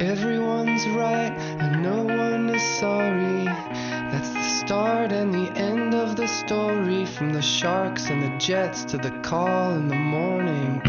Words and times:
Everyone's 0.00 0.86
right 0.90 1.32
and 1.58 1.82
no 1.82 2.04
one 2.04 2.50
is 2.50 2.62
sorry. 2.62 3.44
That's 3.44 4.30
the 4.30 4.42
start 4.42 5.10
and 5.10 5.34
the 5.34 5.50
end 5.58 5.92
of 5.92 6.14
the 6.14 6.28
story. 6.28 7.04
From 7.04 7.32
the 7.32 7.42
sharks 7.42 8.08
and 8.08 8.22
the 8.22 8.38
jets 8.38 8.84
to 8.84 8.96
the 8.96 9.10
call 9.22 9.74
in 9.74 9.88
the 9.88 9.96
morning. 9.96 10.80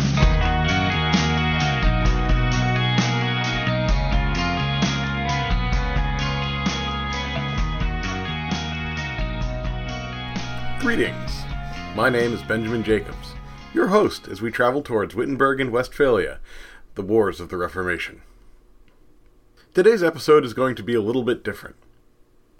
Greetings. 10.80 11.48
My 11.95 12.08
name 12.09 12.34
is 12.34 12.44
Benjamin 12.44 12.84
Jacobs, 12.84 13.34
your 13.73 13.88
host 13.88 14.28
as 14.28 14.42
we 14.42 14.52
travel 14.52 14.82
towards 14.82 15.16
Wittenberg 15.16 15.59
and 15.59 15.72
Westphalia, 15.72 16.40
the 16.96 17.02
wars 17.02 17.42
of 17.42 17.50
the 17.50 17.58
Reformation. 17.58 18.22
Today's 19.73 20.04
episode 20.04 20.46
is 20.46 20.54
going 20.54 20.76
to 20.76 20.84
be 20.84 20.94
a 20.94 21.02
little 21.02 21.23
bit 21.23 21.44
different. 21.44 21.76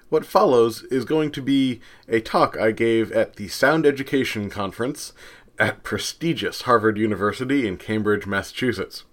What 0.10 0.26
follows 0.26 0.82
is 0.84 1.06
going 1.06 1.32
to 1.32 1.42
be 1.42 1.80
a 2.08 2.20
talk 2.20 2.58
I 2.58 2.72
gave 2.72 3.12
at 3.12 3.36
the 3.36 3.48
Sound 3.48 3.86
Education 3.86 4.50
Conference 4.50 5.14
at 5.60 5.84
prestigious 5.84 6.64
Harvard 6.64 6.98
University 6.98 7.68
in 7.68 7.78
Cambridge, 7.78 8.26
Massachusetts. 8.26 9.04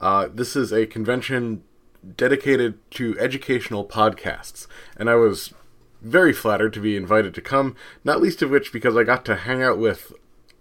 Uh, 0.00 0.28
this 0.32 0.54
is 0.54 0.72
a 0.72 0.86
convention 0.86 1.64
dedicated 2.16 2.78
to 2.92 3.18
educational 3.18 3.84
podcasts, 3.84 4.68
and 4.96 5.10
I 5.10 5.16
was 5.16 5.52
very 6.00 6.32
flattered 6.32 6.72
to 6.74 6.80
be 6.80 6.96
invited 6.96 7.34
to 7.34 7.40
come, 7.40 7.76
not 8.04 8.20
least 8.20 8.42
of 8.42 8.50
which 8.50 8.72
because 8.72 8.96
I 8.96 9.04
got 9.04 9.24
to 9.26 9.36
hang 9.36 9.62
out 9.62 9.78
with 9.78 10.12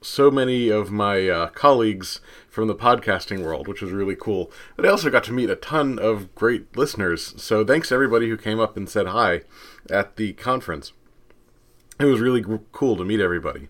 so 0.01 0.31
many 0.31 0.69
of 0.69 0.91
my 0.91 1.27
uh, 1.27 1.47
colleagues 1.47 2.21
from 2.49 2.67
the 2.67 2.75
podcasting 2.75 3.43
world, 3.43 3.67
which 3.67 3.81
was 3.81 3.91
really 3.91 4.15
cool. 4.15 4.51
But 4.75 4.85
I 4.85 4.89
also 4.89 5.09
got 5.09 5.23
to 5.25 5.33
meet 5.33 5.49
a 5.49 5.55
ton 5.55 5.99
of 5.99 6.33
great 6.35 6.75
listeners. 6.75 7.33
So 7.41 7.65
thanks 7.65 7.89
to 7.89 7.95
everybody 7.95 8.29
who 8.29 8.37
came 8.37 8.59
up 8.59 8.77
and 8.77 8.89
said 8.89 9.07
hi 9.07 9.41
at 9.89 10.15
the 10.15 10.33
conference. 10.33 10.93
It 11.99 12.05
was 12.05 12.21
really 12.21 12.41
g- 12.41 12.59
cool 12.71 12.95
to 12.95 13.03
meet 13.03 13.19
everybody. 13.19 13.67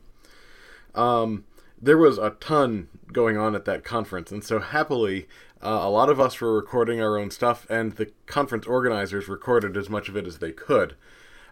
Um, 0.94 1.46
there 1.82 1.98
was 1.98 2.18
a 2.18 2.32
ton 2.40 2.90
going 3.12 3.38
on 3.38 3.56
at 3.56 3.66
that 3.66 3.84
conference, 3.84 4.32
and 4.32 4.44
so 4.44 4.60
happily, 4.60 5.28
uh, 5.64 5.80
a 5.82 5.90
lot 5.90 6.10
of 6.10 6.20
us 6.20 6.40
were 6.40 6.56
recording 6.56 7.02
our 7.02 7.18
own 7.18 7.32
stuff, 7.32 7.66
and 7.70 7.94
the 7.94 8.12
conference 8.28 8.68
organizers 8.68 9.28
recorded 9.28 9.76
as 9.78 9.90
much 9.90 10.10
of 10.10 10.16
it 10.16 10.28
as 10.28 10.38
they 10.38 10.52
could. 10.52 10.96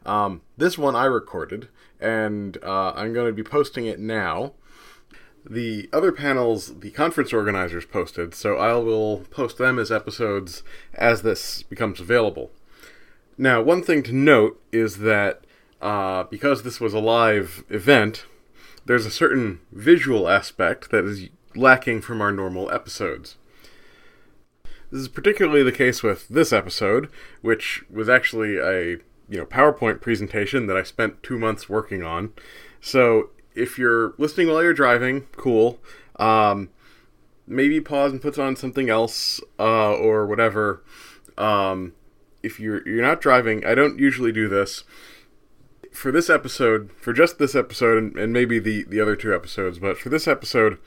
Um, 0.07 0.41
this 0.55 0.77
one 0.77 0.95
I 0.95 1.05
recorded, 1.05 1.67
and 1.99 2.57
uh, 2.63 2.93
I'm 2.95 3.13
going 3.13 3.27
to 3.27 3.33
be 3.33 3.43
posting 3.43 3.85
it 3.85 3.99
now. 3.99 4.53
The 5.47 5.89
other 5.93 6.11
panels, 6.11 6.79
the 6.79 6.91
conference 6.91 7.33
organizers 7.33 7.85
posted, 7.85 8.33
so 8.33 8.57
I 8.57 8.73
will 8.73 9.19
post 9.29 9.57
them 9.57 9.77
as 9.77 9.91
episodes 9.91 10.63
as 10.93 11.21
this 11.21 11.61
becomes 11.61 11.99
available. 11.99 12.51
Now, 13.37 13.61
one 13.61 13.83
thing 13.83 14.01
to 14.03 14.13
note 14.13 14.61
is 14.71 14.97
that 14.99 15.41
uh, 15.81 16.23
because 16.23 16.63
this 16.63 16.79
was 16.79 16.93
a 16.93 16.99
live 16.99 17.63
event, 17.69 18.25
there's 18.85 19.05
a 19.05 19.11
certain 19.11 19.59
visual 19.71 20.27
aspect 20.27 20.89
that 20.91 21.05
is 21.05 21.29
lacking 21.55 22.01
from 22.01 22.21
our 22.21 22.31
normal 22.31 22.71
episodes. 22.71 23.35
This 24.91 25.01
is 25.01 25.07
particularly 25.09 25.63
the 25.63 25.71
case 25.71 26.01
with 26.01 26.29
this 26.29 26.53
episode, 26.53 27.09
which 27.41 27.83
was 27.89 28.07
actually 28.07 28.57
a 28.57 28.99
you 29.29 29.37
know 29.37 29.45
PowerPoint 29.45 30.01
presentation 30.01 30.67
that 30.67 30.77
I 30.77 30.83
spent 30.83 31.23
two 31.23 31.37
months 31.37 31.69
working 31.69 32.03
on. 32.03 32.33
So 32.81 33.31
if 33.55 33.77
you're 33.77 34.13
listening 34.17 34.47
while 34.47 34.63
you're 34.63 34.73
driving, 34.73 35.27
cool. 35.35 35.79
Um, 36.17 36.69
maybe 37.45 37.79
pause 37.81 38.11
and 38.11 38.21
put 38.21 38.37
on 38.37 38.55
something 38.55 38.89
else 38.89 39.41
uh, 39.59 39.93
or 39.93 40.25
whatever. 40.27 40.83
Um, 41.37 41.93
if 42.43 42.59
you're 42.59 42.87
you're 42.87 43.01
not 43.01 43.21
driving, 43.21 43.65
I 43.65 43.75
don't 43.75 43.99
usually 43.99 44.31
do 44.31 44.47
this. 44.47 44.83
For 45.91 46.11
this 46.11 46.29
episode, 46.29 46.91
for 46.99 47.11
just 47.11 47.39
this 47.39 47.55
episode, 47.55 47.97
and, 47.97 48.17
and 48.17 48.31
maybe 48.31 48.59
the 48.59 48.83
the 48.83 49.01
other 49.01 49.15
two 49.15 49.33
episodes, 49.33 49.79
but 49.79 49.97
for 49.97 50.09
this 50.09 50.27
episode, 50.27 50.77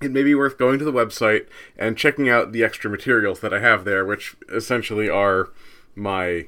it 0.00 0.10
may 0.10 0.22
be 0.22 0.34
worth 0.34 0.58
going 0.58 0.78
to 0.78 0.84
the 0.84 0.92
website 0.92 1.46
and 1.76 1.98
checking 1.98 2.28
out 2.28 2.52
the 2.52 2.64
extra 2.64 2.90
materials 2.90 3.40
that 3.40 3.52
I 3.52 3.60
have 3.60 3.84
there, 3.84 4.04
which 4.04 4.34
essentially 4.50 5.08
are 5.10 5.50
my 5.94 6.46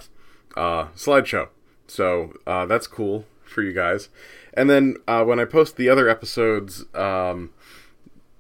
uh, 0.57 0.87
slideshow. 0.97 1.49
So 1.87 2.35
uh, 2.47 2.67
that's 2.67 2.87
cool 2.87 3.27
for 3.45 3.63
you 3.63 3.73
guys. 3.73 4.09
And 4.53 4.71
then 4.71 4.97
uh, 5.07 5.25
when 5.25 5.39
I 5.39 5.45
post 5.45 5.77
the 5.77 5.89
other 5.89 6.09
episodes, 6.09 6.85
um, 6.95 7.51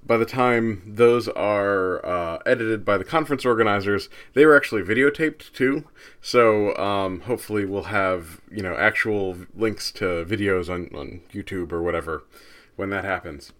by 0.07 0.17
the 0.17 0.27
time 0.27 0.83
those 0.87 1.29
are 1.29 2.05
uh, 2.05 2.39
edited 2.45 2.85
by 2.85 2.99
the 2.99 3.05
conference 3.05 3.45
organizers, 3.45 4.09
they 4.35 4.45
were 4.45 4.57
actually 4.57 4.83
videotaped 4.83 5.53
too. 5.53 5.85
So 6.21 6.77
um, 6.77 7.21
hopefully 7.21 7.65
we'll 7.65 7.85
have 7.85 8.41
you 8.51 8.63
know 8.63 8.77
actual 8.77 9.37
links 9.55 9.91
to 9.93 10.25
videos 10.25 10.69
on, 10.69 10.91
on 10.97 11.23
YouTube 11.33 11.73
or 11.73 11.83
whatever 11.83 12.25
when 12.77 12.91
that 12.91 13.05
happens. 13.05 13.53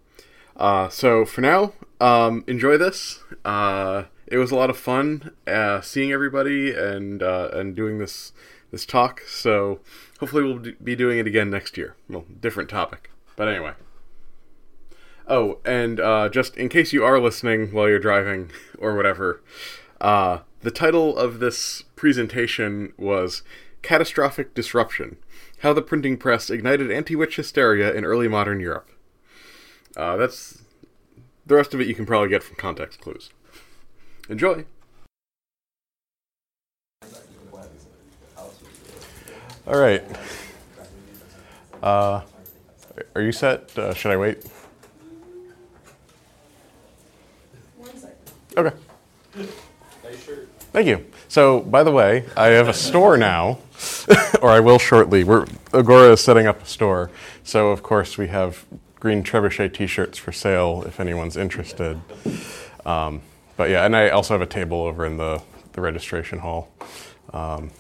Uh, 0.57 0.89
so 0.89 1.25
for 1.25 1.41
now, 1.41 1.73
um, 2.01 2.45
enjoy 2.47 2.77
this. 2.77 3.21
Uh, 3.45 4.05
it 4.27 4.39
was 4.39 4.51
a 4.51 4.57
lot 4.57 4.71
of 4.71 4.77
fun 4.77 5.33
uh, 5.47 5.81
seeing 5.81 6.13
everybody 6.13 6.73
and 6.75 7.23
uh, 7.23 7.51
and 7.53 7.75
doing 7.75 7.99
this 7.99 8.33
this 8.71 8.87
talk. 8.87 9.21
So 9.23 9.81
hopefully 10.21 10.43
we'll 10.43 10.75
be 10.83 10.97
doing 10.97 11.19
it 11.19 11.27
again 11.27 11.51
next 11.51 11.77
year. 11.77 11.97
Well, 12.09 12.25
different 12.41 12.71
topic, 12.71 13.11
but 13.37 13.49
anyway. 13.49 13.73
Oh, 15.27 15.59
and 15.65 16.01
uh, 16.01 16.29
just 16.29 16.57
in 16.57 16.69
case 16.69 16.93
you 16.93 17.05
are 17.05 17.19
listening 17.19 17.73
while 17.73 17.89
you're 17.89 17.99
driving 17.99 18.51
or 18.79 18.95
whatever, 18.95 19.43
uh, 20.01 20.41
the 20.61 20.71
title 20.71 21.17
of 21.17 21.39
this 21.39 21.83
presentation 21.97 22.93
was 22.99 23.43
"Catastrophic 23.83 24.55
Disruption: 24.55 25.17
How 25.61 25.73
the 25.73 25.83
Printing 25.83 26.19
Press 26.19 26.51
Ignited 26.51 26.91
Anti-Witch 26.91 27.37
Hysteria 27.37 27.93
in 27.95 28.05
Early 28.05 28.29
Modern 28.29 28.61
Europe." 28.61 28.91
Uh, 29.97 30.17
that's 30.17 30.63
the 31.47 31.55
rest 31.55 31.73
of 31.73 31.81
it. 31.81 31.87
You 31.87 31.95
can 31.95 32.07
probably 32.07 32.29
get 32.29 32.43
from 32.43 32.57
context 32.57 33.01
clues. 33.01 33.31
Enjoy. 34.29 34.65
All 39.67 39.79
right. 39.79 40.03
Uh, 41.83 42.23
are 43.15 43.23
you 43.23 43.33
set? 43.33 43.77
Uh, 43.79 43.93
should 43.93 44.13
I 44.13 44.17
wait? 44.17 44.45
Okay. 48.57 48.77
Thank 50.73 50.87
you. 50.87 51.05
So, 51.29 51.61
by 51.61 51.83
the 51.83 51.91
way, 51.91 52.25
I 52.37 52.47
have 52.49 52.69
a 52.69 52.75
store 52.75 53.17
now, 53.17 53.59
or 54.41 54.51
I 54.51 54.61
will 54.61 54.79
shortly. 54.79 55.25
We're, 55.25 55.47
Agora 55.73 56.13
is 56.13 56.21
setting 56.21 56.47
up 56.47 56.63
a 56.63 56.67
store, 56.67 57.11
so 57.43 57.69
of 57.69 57.83
course 57.83 58.17
we 58.17 58.29
have 58.29 58.65
green 59.01 59.23
trebuchet 59.23 59.75
T-shirts 59.75 60.17
for 60.19 60.33
sale 60.33 60.83
if 60.87 60.99
anyone's 60.99 61.37
interested. 61.37 62.01
Um, 62.87 63.23
but 63.57 63.71
yeah, 63.71 63.85
and 63.85 63.97
I 63.97 64.11
also 64.11 64.35
have 64.35 64.43
a 64.43 64.47
table 64.47 64.83
over 64.83 65.07
in 65.07 65.17
the, 65.17 65.43
the 65.73 65.81
registration 65.81 66.41
hall 66.41 66.71
um, 67.33 67.71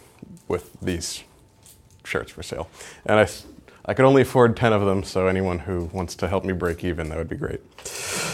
with 0.49 0.79
these 0.81 1.25
shirts 2.05 2.31
for 2.32 2.43
sale. 2.43 2.69
And 3.06 3.19
I, 3.19 3.29
I 3.87 3.94
could 3.94 4.05
only 4.05 4.23
afford 4.23 4.56
10 4.56 4.73
of 4.73 4.85
them, 4.85 5.03
so 5.03 5.26
anyone 5.26 5.59
who 5.59 5.91
wants 5.93 6.15
to 6.17 6.29
help 6.29 6.44
me 6.44 6.53
break 6.53 6.85
even, 6.85 7.09
that 7.09 7.19
would 7.19 7.29
be 7.29 7.37
great. 7.37 7.61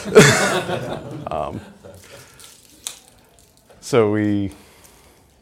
um, 1.32 1.60
so 3.80 4.10
we, 4.12 4.52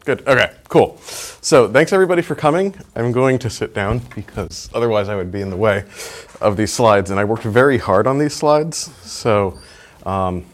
good, 0.05 0.27
okay, 0.27 0.55
cool. 0.69 0.97
So 1.41 1.71
thanks 1.71 1.93
everybody 1.93 2.23
for 2.23 2.35
coming. 2.35 2.75
I'm 2.97 3.12
going 3.12 3.39
to 3.41 3.50
sit 3.50 3.75
down 3.75 4.00
because 4.15 4.71
otherwise 4.73 5.09
I 5.09 5.17
would 5.17 5.31
be 5.31 5.41
in 5.41 5.50
the 5.50 5.56
way 5.56 5.85
of 6.41 6.56
these 6.56 6.73
slides. 6.73 7.11
And 7.11 7.19
I 7.19 7.25
worked 7.25 7.43
very 7.43 7.79
hard 7.79 8.06
on 8.06 8.19
these 8.19 8.35
slides, 8.35 8.95
so, 9.03 9.59
um, 10.06 10.45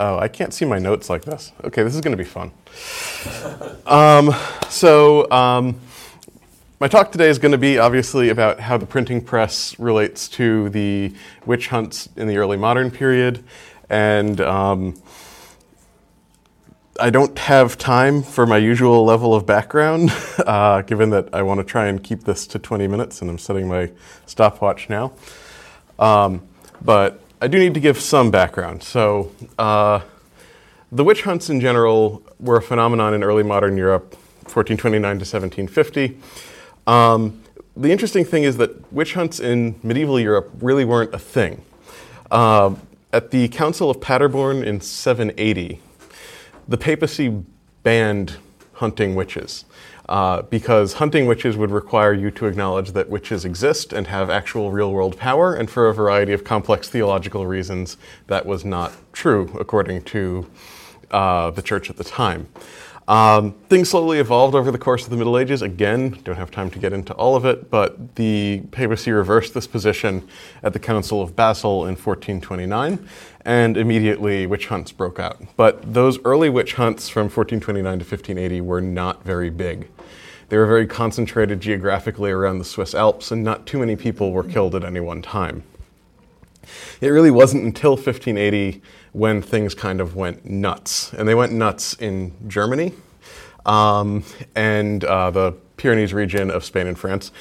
oh, 0.00 0.18
I 0.18 0.28
can't 0.28 0.52
see 0.52 0.64
my 0.64 0.78
notes 0.78 1.08
like 1.10 1.24
this. 1.24 1.52
Okay, 1.64 1.82
this 1.82 1.94
is 1.94 2.00
gonna 2.00 2.16
be 2.16 2.24
fun. 2.24 2.52
Um, 3.86 4.34
so, 4.68 5.30
um, 5.30 5.80
my 6.84 6.88
talk 6.88 7.12
today 7.12 7.30
is 7.30 7.38
going 7.38 7.52
to 7.52 7.56
be 7.56 7.78
obviously 7.78 8.28
about 8.28 8.60
how 8.60 8.76
the 8.76 8.84
printing 8.84 9.22
press 9.22 9.78
relates 9.78 10.28
to 10.28 10.68
the 10.68 11.14
witch 11.46 11.68
hunts 11.68 12.10
in 12.14 12.28
the 12.28 12.36
early 12.36 12.58
modern 12.58 12.90
period. 12.90 13.42
And 13.88 14.38
um, 14.42 15.00
I 17.00 17.08
don't 17.08 17.38
have 17.38 17.78
time 17.78 18.22
for 18.22 18.44
my 18.44 18.58
usual 18.58 19.02
level 19.02 19.34
of 19.34 19.46
background, 19.46 20.10
uh, 20.46 20.82
given 20.82 21.08
that 21.08 21.30
I 21.32 21.40
want 21.40 21.58
to 21.58 21.64
try 21.64 21.86
and 21.86 22.04
keep 22.04 22.24
this 22.24 22.46
to 22.48 22.58
20 22.58 22.86
minutes 22.86 23.22
and 23.22 23.30
I'm 23.30 23.38
setting 23.38 23.66
my 23.66 23.90
stopwatch 24.26 24.90
now. 24.90 25.12
Um, 25.98 26.46
but 26.82 27.23
I 27.44 27.46
do 27.46 27.58
need 27.58 27.74
to 27.74 27.80
give 27.80 28.00
some 28.00 28.30
background. 28.30 28.82
So, 28.82 29.30
uh, 29.58 30.00
the 30.90 31.04
witch 31.04 31.24
hunts 31.24 31.50
in 31.50 31.60
general 31.60 32.22
were 32.40 32.56
a 32.56 32.62
phenomenon 32.62 33.12
in 33.12 33.22
early 33.22 33.42
modern 33.42 33.76
Europe, 33.76 34.14
1429 34.44 35.02
to 35.02 35.26
1750. 35.26 36.18
Um, 36.86 37.42
the 37.76 37.92
interesting 37.92 38.24
thing 38.24 38.44
is 38.44 38.56
that 38.56 38.90
witch 38.90 39.12
hunts 39.12 39.40
in 39.40 39.78
medieval 39.82 40.18
Europe 40.18 40.52
really 40.62 40.86
weren't 40.86 41.14
a 41.14 41.18
thing. 41.18 41.60
Um, 42.30 42.80
at 43.12 43.30
the 43.30 43.48
Council 43.48 43.90
of 43.90 44.00
Paderborn 44.00 44.64
in 44.64 44.80
780, 44.80 45.82
the 46.66 46.78
papacy 46.78 47.44
banned 47.82 48.38
hunting 48.72 49.14
witches 49.14 49.66
uh, 50.08 50.42
because 50.42 50.94
hunting 50.94 51.26
witches 51.26 51.56
would 51.56 51.70
require 51.70 52.12
you 52.12 52.30
to 52.30 52.46
acknowledge 52.46 52.92
that 52.92 53.08
witches 53.08 53.44
exist 53.44 53.92
and 53.92 54.06
have 54.06 54.30
actual 54.30 54.70
real 54.70 54.92
world 54.92 55.16
power, 55.18 55.54
and 55.54 55.70
for 55.70 55.88
a 55.88 55.94
variety 55.94 56.32
of 56.32 56.44
complex 56.44 56.88
theological 56.88 57.46
reasons, 57.46 57.96
that 58.26 58.44
was 58.46 58.64
not 58.64 58.92
true 59.12 59.50
according 59.58 60.02
to 60.02 60.50
uh, 61.10 61.50
the 61.50 61.62
church 61.62 61.90
at 61.90 61.96
the 61.96 62.04
time. 62.04 62.48
Um, 63.06 63.52
things 63.68 63.90
slowly 63.90 64.18
evolved 64.18 64.54
over 64.54 64.70
the 64.70 64.78
course 64.78 65.04
of 65.04 65.10
the 65.10 65.16
Middle 65.16 65.38
Ages. 65.38 65.60
Again, 65.60 66.18
don't 66.24 66.36
have 66.36 66.50
time 66.50 66.70
to 66.70 66.78
get 66.78 66.94
into 66.94 67.12
all 67.14 67.36
of 67.36 67.44
it, 67.44 67.70
but 67.70 68.16
the 68.16 68.62
papacy 68.70 69.10
reversed 69.10 69.52
this 69.52 69.66
position 69.66 70.26
at 70.62 70.72
the 70.72 70.78
Council 70.78 71.20
of 71.20 71.36
Basel 71.36 71.82
in 71.82 71.96
1429, 71.96 73.06
and 73.44 73.76
immediately 73.76 74.46
witch 74.46 74.68
hunts 74.68 74.90
broke 74.90 75.18
out. 75.18 75.42
But 75.56 75.92
those 75.92 76.18
early 76.24 76.48
witch 76.48 76.74
hunts 76.74 77.10
from 77.10 77.24
1429 77.24 77.98
to 77.98 78.04
1580 78.04 78.60
were 78.62 78.80
not 78.80 79.22
very 79.22 79.50
big. 79.50 79.88
They 80.54 80.58
were 80.58 80.66
very 80.66 80.86
concentrated 80.86 81.60
geographically 81.60 82.30
around 82.30 82.60
the 82.60 82.64
Swiss 82.64 82.94
Alps, 82.94 83.32
and 83.32 83.42
not 83.42 83.66
too 83.66 83.80
many 83.80 83.96
people 83.96 84.30
were 84.30 84.44
killed 84.44 84.76
at 84.76 84.84
any 84.84 85.00
one 85.00 85.20
time. 85.20 85.64
It 87.00 87.08
really 87.08 87.32
wasn't 87.32 87.64
until 87.64 87.96
1580 87.96 88.80
when 89.10 89.42
things 89.42 89.74
kind 89.74 90.00
of 90.00 90.14
went 90.14 90.44
nuts. 90.44 91.12
And 91.12 91.26
they 91.26 91.34
went 91.34 91.50
nuts 91.50 91.94
in 91.94 92.34
Germany 92.46 92.92
um, 93.66 94.22
and 94.54 95.02
uh, 95.02 95.32
the 95.32 95.56
Pyrenees 95.76 96.14
region 96.14 96.52
of 96.52 96.64
Spain 96.64 96.86
and 96.86 96.96
France. 96.96 97.32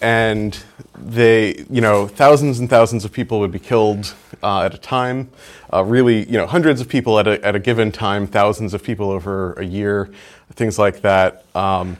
And 0.00 0.58
they, 0.96 1.66
you 1.68 1.82
know, 1.82 2.08
thousands 2.08 2.58
and 2.58 2.70
thousands 2.70 3.04
of 3.04 3.12
people 3.12 3.38
would 3.40 3.52
be 3.52 3.58
killed 3.58 4.14
uh, 4.42 4.62
at 4.62 4.72
a 4.72 4.78
time. 4.78 5.30
Uh, 5.70 5.84
really, 5.84 6.24
you 6.24 6.38
know, 6.38 6.46
hundreds 6.46 6.80
of 6.80 6.88
people 6.88 7.18
at 7.18 7.28
a, 7.28 7.44
at 7.44 7.54
a 7.54 7.58
given 7.58 7.92
time, 7.92 8.26
thousands 8.26 8.72
of 8.72 8.82
people 8.82 9.10
over 9.10 9.52
a 9.60 9.64
year, 9.66 10.10
things 10.54 10.78
like 10.78 11.02
that. 11.02 11.44
Um, 11.54 11.98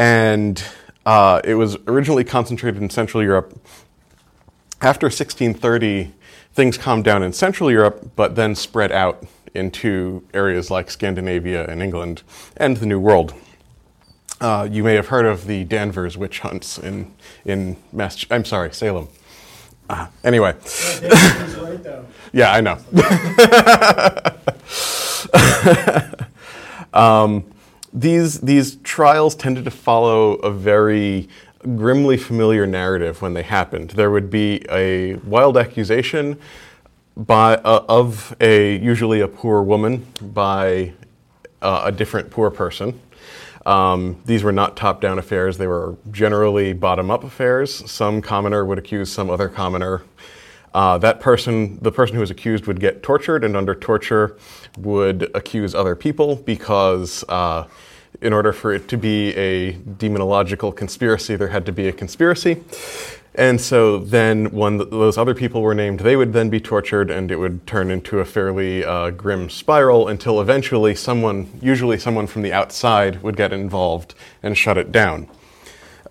and 0.00 0.64
uh, 1.04 1.42
it 1.44 1.56
was 1.56 1.76
originally 1.86 2.24
concentrated 2.24 2.80
in 2.80 2.88
Central 2.88 3.22
Europe. 3.22 3.52
After 4.80 5.08
1630, 5.08 6.14
things 6.54 6.78
calmed 6.78 7.04
down 7.04 7.22
in 7.22 7.34
Central 7.34 7.70
Europe, 7.70 8.12
but 8.16 8.34
then 8.34 8.54
spread 8.54 8.92
out 8.92 9.22
into 9.52 10.24
areas 10.32 10.70
like 10.70 10.90
Scandinavia 10.90 11.66
and 11.66 11.82
England 11.82 12.22
and 12.56 12.78
the 12.78 12.86
New 12.86 12.98
World. 12.98 13.34
Uh, 14.40 14.66
you 14.70 14.82
may 14.82 14.94
have 14.94 15.08
heard 15.08 15.26
of 15.26 15.46
the 15.46 15.64
Danvers 15.64 16.16
witch 16.16 16.38
hunts 16.38 16.78
in 16.78 17.12
in 17.44 17.76
Mass. 17.92 18.24
I'm 18.30 18.46
sorry, 18.46 18.72
Salem. 18.72 19.08
Uh, 19.90 20.06
anyway, 20.24 20.54
yeah, 22.32 22.52
I 22.52 22.62
know. 22.62 22.78
um, 26.98 27.44
these 27.92 28.40
these 28.40 28.76
trials 28.76 29.34
tended 29.34 29.64
to 29.64 29.70
follow 29.70 30.34
a 30.36 30.50
very 30.50 31.28
grimly 31.76 32.16
familiar 32.16 32.66
narrative 32.66 33.20
when 33.20 33.34
they 33.34 33.42
happened. 33.42 33.90
There 33.90 34.10
would 34.10 34.30
be 34.30 34.64
a 34.70 35.14
wild 35.16 35.56
accusation 35.56 36.38
by 37.16 37.56
uh, 37.56 37.84
of 37.88 38.34
a 38.40 38.76
usually 38.76 39.20
a 39.20 39.28
poor 39.28 39.62
woman 39.62 40.06
by 40.20 40.92
uh, 41.60 41.82
a 41.84 41.92
different 41.92 42.30
poor 42.30 42.50
person. 42.50 42.98
Um, 43.66 44.22
these 44.24 44.42
were 44.42 44.52
not 44.52 44.76
top-down 44.76 45.18
affairs; 45.18 45.58
they 45.58 45.66
were 45.66 45.96
generally 46.10 46.72
bottom-up 46.72 47.24
affairs. 47.24 47.90
Some 47.90 48.22
commoner 48.22 48.64
would 48.64 48.78
accuse 48.78 49.12
some 49.12 49.28
other 49.28 49.48
commoner. 49.48 50.02
Uh, 50.72 50.98
that 50.98 51.20
person, 51.20 51.78
the 51.82 51.90
person 51.90 52.14
who 52.14 52.20
was 52.20 52.30
accused, 52.30 52.66
would 52.66 52.80
get 52.80 53.02
tortured, 53.02 53.44
and 53.44 53.56
under 53.56 53.74
torture, 53.74 54.36
would 54.78 55.30
accuse 55.34 55.74
other 55.74 55.96
people 55.96 56.36
because 56.36 57.24
uh, 57.28 57.66
in 58.20 58.32
order 58.32 58.52
for 58.52 58.72
it 58.72 58.88
to 58.88 58.96
be 58.96 59.34
a 59.36 59.72
demonological 59.72 60.74
conspiracy, 60.74 61.36
there 61.36 61.48
had 61.48 61.66
to 61.66 61.72
be 61.72 61.88
a 61.88 61.92
conspiracy. 61.92 62.62
And 63.34 63.60
so 63.60 63.98
then, 63.98 64.50
when 64.50 64.78
th- 64.78 64.90
those 64.90 65.16
other 65.16 65.34
people 65.34 65.62
were 65.62 65.74
named, 65.74 66.00
they 66.00 66.16
would 66.16 66.32
then 66.32 66.50
be 66.50 66.60
tortured, 66.60 67.10
and 67.10 67.30
it 67.30 67.36
would 67.36 67.66
turn 67.66 67.90
into 67.90 68.18
a 68.18 68.24
fairly 68.24 68.84
uh, 68.84 69.10
grim 69.10 69.48
spiral 69.48 70.08
until 70.08 70.40
eventually 70.40 70.94
someone, 70.94 71.48
usually 71.62 71.96
someone 71.96 72.26
from 72.26 72.42
the 72.42 72.52
outside, 72.52 73.22
would 73.22 73.36
get 73.36 73.52
involved 73.52 74.14
and 74.42 74.58
shut 74.58 74.76
it 74.76 74.90
down. 74.90 75.28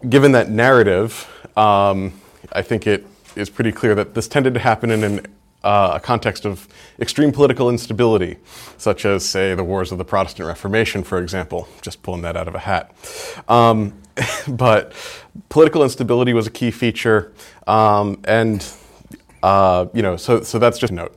Given 0.07 0.31
that 0.31 0.49
narrative, 0.49 1.27
um, 1.57 2.13
I 2.53 2.61
think 2.61 2.87
it 2.87 3.05
is 3.39 3.49
pretty 3.49 3.71
clear 3.71 3.95
that 3.95 4.13
this 4.13 4.27
tended 4.27 4.53
to 4.53 4.59
happen 4.59 4.91
in 4.91 5.03
an 5.03 5.25
uh, 5.63 5.93
a 5.95 5.99
context 5.99 6.45
of 6.45 6.67
extreme 6.99 7.31
political 7.31 7.69
instability, 7.69 8.37
such 8.77 9.05
as, 9.05 9.25
say, 9.25 9.53
the 9.55 9.63
wars 9.63 9.91
of 9.91 9.97
the 9.97 10.05
Protestant 10.05 10.47
Reformation, 10.47 11.03
for 11.03 11.21
example. 11.21 11.67
Just 11.81 12.01
pulling 12.01 12.21
that 12.21 12.37
out 12.37 12.47
of 12.47 12.55
a 12.55 12.59
hat. 12.59 12.93
Um, 13.47 13.93
but 14.47 14.93
political 15.49 15.83
instability 15.83 16.33
was 16.33 16.47
a 16.47 16.51
key 16.51 16.71
feature, 16.71 17.33
um, 17.67 18.21
and 18.23 18.65
uh, 19.43 19.87
you 19.93 20.01
know, 20.01 20.17
so 20.17 20.43
so 20.43 20.59
that's 20.59 20.77
just 20.77 20.91
a 20.91 20.95
note. 20.95 21.15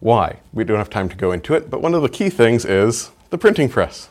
Why? 0.00 0.40
We 0.52 0.64
don't 0.64 0.78
have 0.78 0.90
time 0.90 1.08
to 1.08 1.16
go 1.16 1.32
into 1.32 1.54
it, 1.54 1.70
but 1.70 1.80
one 1.80 1.94
of 1.94 2.02
the 2.02 2.08
key 2.08 2.28
things 2.28 2.64
is 2.64 3.10
the 3.30 3.38
printing 3.38 3.68
press. 3.68 4.08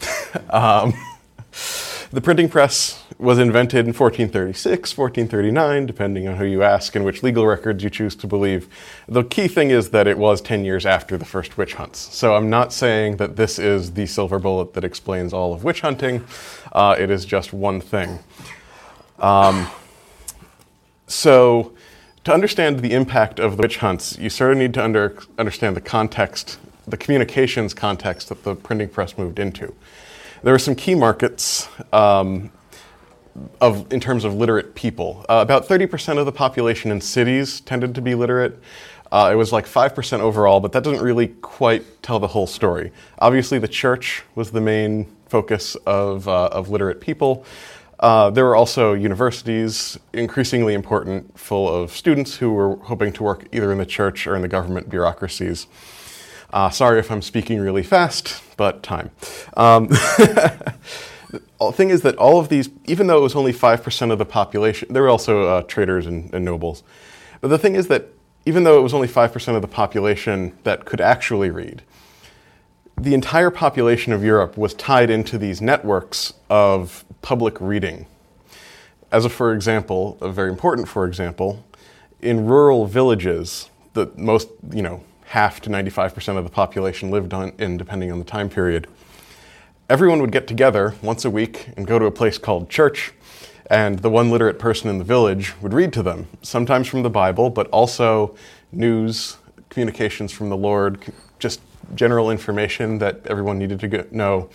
um, 0.50 0.94
the 2.10 2.20
printing 2.20 2.48
press 2.48 3.04
was 3.18 3.38
invented 3.38 3.80
in 3.80 3.92
1436, 3.92 4.96
1439, 4.96 5.86
depending 5.86 6.28
on 6.28 6.36
who 6.36 6.44
you 6.44 6.62
ask 6.62 6.94
and 6.94 7.04
which 7.04 7.22
legal 7.22 7.46
records 7.46 7.82
you 7.82 7.90
choose 7.90 8.14
to 8.16 8.26
believe. 8.26 8.68
The 9.08 9.24
key 9.24 9.48
thing 9.48 9.70
is 9.70 9.90
that 9.90 10.06
it 10.06 10.18
was 10.18 10.40
10 10.40 10.64
years 10.64 10.86
after 10.86 11.16
the 11.16 11.24
first 11.24 11.58
witch 11.58 11.74
hunts. 11.74 11.98
So 12.14 12.36
I'm 12.36 12.50
not 12.50 12.72
saying 12.72 13.16
that 13.16 13.36
this 13.36 13.58
is 13.58 13.92
the 13.92 14.06
silver 14.06 14.38
bullet 14.38 14.74
that 14.74 14.84
explains 14.84 15.32
all 15.32 15.52
of 15.52 15.64
witch 15.64 15.80
hunting, 15.80 16.24
uh, 16.72 16.96
it 16.98 17.10
is 17.10 17.24
just 17.24 17.52
one 17.52 17.80
thing. 17.80 18.18
Um, 19.18 19.68
so, 21.06 21.72
to 22.24 22.34
understand 22.34 22.80
the 22.80 22.92
impact 22.92 23.38
of 23.38 23.56
the 23.56 23.62
witch 23.62 23.78
hunts, 23.78 24.18
you 24.18 24.28
sort 24.28 24.52
of 24.52 24.58
need 24.58 24.74
to 24.74 24.82
under, 24.82 25.16
understand 25.38 25.76
the 25.76 25.80
context, 25.80 26.58
the 26.86 26.96
communications 26.96 27.72
context 27.72 28.28
that 28.28 28.42
the 28.42 28.56
printing 28.56 28.88
press 28.88 29.16
moved 29.16 29.38
into. 29.38 29.72
There 30.46 30.54
are 30.54 30.60
some 30.60 30.76
key 30.76 30.94
markets 30.94 31.68
um, 31.92 32.52
of, 33.60 33.92
in 33.92 33.98
terms 33.98 34.22
of 34.22 34.32
literate 34.34 34.76
people. 34.76 35.26
Uh, 35.28 35.40
about 35.42 35.66
30% 35.66 36.18
of 36.18 36.24
the 36.24 36.30
population 36.30 36.92
in 36.92 37.00
cities 37.00 37.60
tended 37.62 37.96
to 37.96 38.00
be 38.00 38.14
literate. 38.14 38.56
Uh, 39.10 39.30
it 39.32 39.34
was 39.34 39.52
like 39.52 39.66
5% 39.66 40.20
overall, 40.20 40.60
but 40.60 40.70
that 40.70 40.84
doesn't 40.84 41.02
really 41.02 41.26
quite 41.26 42.00
tell 42.00 42.20
the 42.20 42.28
whole 42.28 42.46
story. 42.46 42.92
Obviously, 43.18 43.58
the 43.58 43.66
church 43.66 44.22
was 44.36 44.52
the 44.52 44.60
main 44.60 45.12
focus 45.26 45.74
of, 45.84 46.28
uh, 46.28 46.46
of 46.52 46.68
literate 46.68 47.00
people. 47.00 47.44
Uh, 47.98 48.30
there 48.30 48.44
were 48.44 48.54
also 48.54 48.92
universities, 48.92 49.98
increasingly 50.12 50.74
important, 50.74 51.36
full 51.36 51.66
of 51.68 51.90
students 51.90 52.36
who 52.36 52.52
were 52.52 52.76
hoping 52.76 53.12
to 53.14 53.24
work 53.24 53.48
either 53.50 53.72
in 53.72 53.78
the 53.78 53.86
church 53.86 54.28
or 54.28 54.36
in 54.36 54.42
the 54.42 54.48
government 54.48 54.88
bureaucracies. 54.88 55.66
Uh, 56.52 56.70
sorry 56.70 56.98
if 56.98 57.10
I'm 57.10 57.22
speaking 57.22 57.60
really 57.60 57.82
fast, 57.82 58.42
but 58.56 58.82
time. 58.82 59.10
Um, 59.56 59.88
The 61.58 61.72
thing 61.72 61.90
is 61.90 62.02
that 62.02 62.16
all 62.16 62.38
of 62.38 62.48
these, 62.48 62.68
even 62.84 63.06
though 63.06 63.18
it 63.18 63.22
was 63.22 63.34
only 63.34 63.52
5% 63.52 64.12
of 64.12 64.18
the 64.18 64.24
population, 64.24 64.92
there 64.92 65.02
were 65.02 65.08
also 65.08 65.44
uh, 65.44 65.62
traders 65.62 66.06
and, 66.06 66.32
and 66.34 66.44
nobles. 66.44 66.82
But 67.40 67.48
the 67.48 67.58
thing 67.58 67.74
is 67.74 67.88
that 67.88 68.08
even 68.44 68.64
though 68.64 68.78
it 68.78 68.82
was 68.82 68.94
only 68.94 69.08
5% 69.08 69.56
of 69.56 69.62
the 69.62 69.68
population 69.68 70.56
that 70.64 70.84
could 70.84 71.00
actually 71.00 71.50
read, 71.50 71.82
the 72.98 73.14
entire 73.14 73.50
population 73.50 74.12
of 74.12 74.22
Europe 74.24 74.56
was 74.56 74.72
tied 74.74 75.10
into 75.10 75.36
these 75.36 75.60
networks 75.60 76.32
of 76.48 77.04
public 77.22 77.60
reading. 77.60 78.06
As 79.10 79.24
a 79.24 79.28
for 79.28 79.52
example, 79.52 80.16
a 80.20 80.30
very 80.30 80.50
important 80.50 80.88
for 80.88 81.06
example, 81.06 81.64
in 82.20 82.46
rural 82.46 82.86
villages, 82.86 83.70
the 83.92 84.10
most, 84.16 84.48
you 84.70 84.82
know, 84.82 85.02
half 85.26 85.60
to 85.60 85.70
95% 85.70 86.38
of 86.38 86.44
the 86.44 86.50
population 86.50 87.10
lived 87.10 87.34
on, 87.34 87.52
in, 87.58 87.76
depending 87.76 88.12
on 88.12 88.18
the 88.18 88.24
time 88.24 88.48
period, 88.48 88.86
everyone 89.88 90.20
would 90.20 90.32
get 90.32 90.46
together 90.46 90.94
once 91.02 91.24
a 91.24 91.30
week 91.30 91.68
and 91.76 91.86
go 91.86 91.98
to 91.98 92.06
a 92.06 92.10
place 92.10 92.38
called 92.38 92.70
church, 92.70 93.12
and 93.68 93.98
the 93.98 94.10
one 94.10 94.30
literate 94.30 94.58
person 94.58 94.88
in 94.88 94.98
the 94.98 95.04
village 95.04 95.60
would 95.60 95.72
read 95.72 95.92
to 95.92 96.02
them, 96.02 96.28
sometimes 96.42 96.86
from 96.86 97.02
the 97.02 97.10
Bible, 97.10 97.50
but 97.50 97.66
also 97.68 98.36
news, 98.70 99.36
communications 99.68 100.30
from 100.30 100.48
the 100.48 100.56
Lord, 100.56 101.00
just 101.40 101.60
general 101.94 102.30
information 102.30 102.98
that 102.98 103.26
everyone 103.26 103.58
needed 103.58 103.80
to 103.80 104.16
know. 104.16 104.48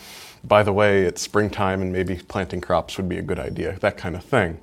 By 0.43 0.63
the 0.63 0.73
way, 0.73 1.03
it's 1.03 1.21
springtime 1.21 1.81
and 1.81 1.91
maybe 1.91 2.15
planting 2.15 2.61
crops 2.61 2.97
would 2.97 3.09
be 3.09 3.17
a 3.17 3.21
good 3.21 3.39
idea, 3.39 3.77
that 3.79 3.97
kind 3.97 4.15
of 4.15 4.23
thing. 4.23 4.59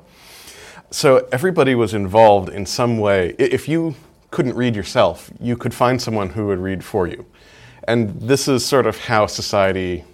So 0.91 1.29
everybody 1.31 1.75
was 1.75 1.93
involved 1.93 2.49
in 2.49 2.65
some 2.65 2.99
way. 2.99 3.35
If 3.39 3.69
you 3.69 3.95
couldn't 4.31 4.55
read 4.55 4.77
yourself, 4.77 5.31
you 5.41 5.57
could 5.57 5.75
find 5.75 6.01
someone 6.01 6.31
who 6.31 6.47
would 6.47 6.59
read 6.59 6.85
for 6.85 7.07
you. 7.07 7.25
And 7.87 8.21
this 8.21 8.49
is 8.49 8.65
sort 8.65 8.87
of 8.87 8.99
how 8.99 9.27
society 9.27 10.05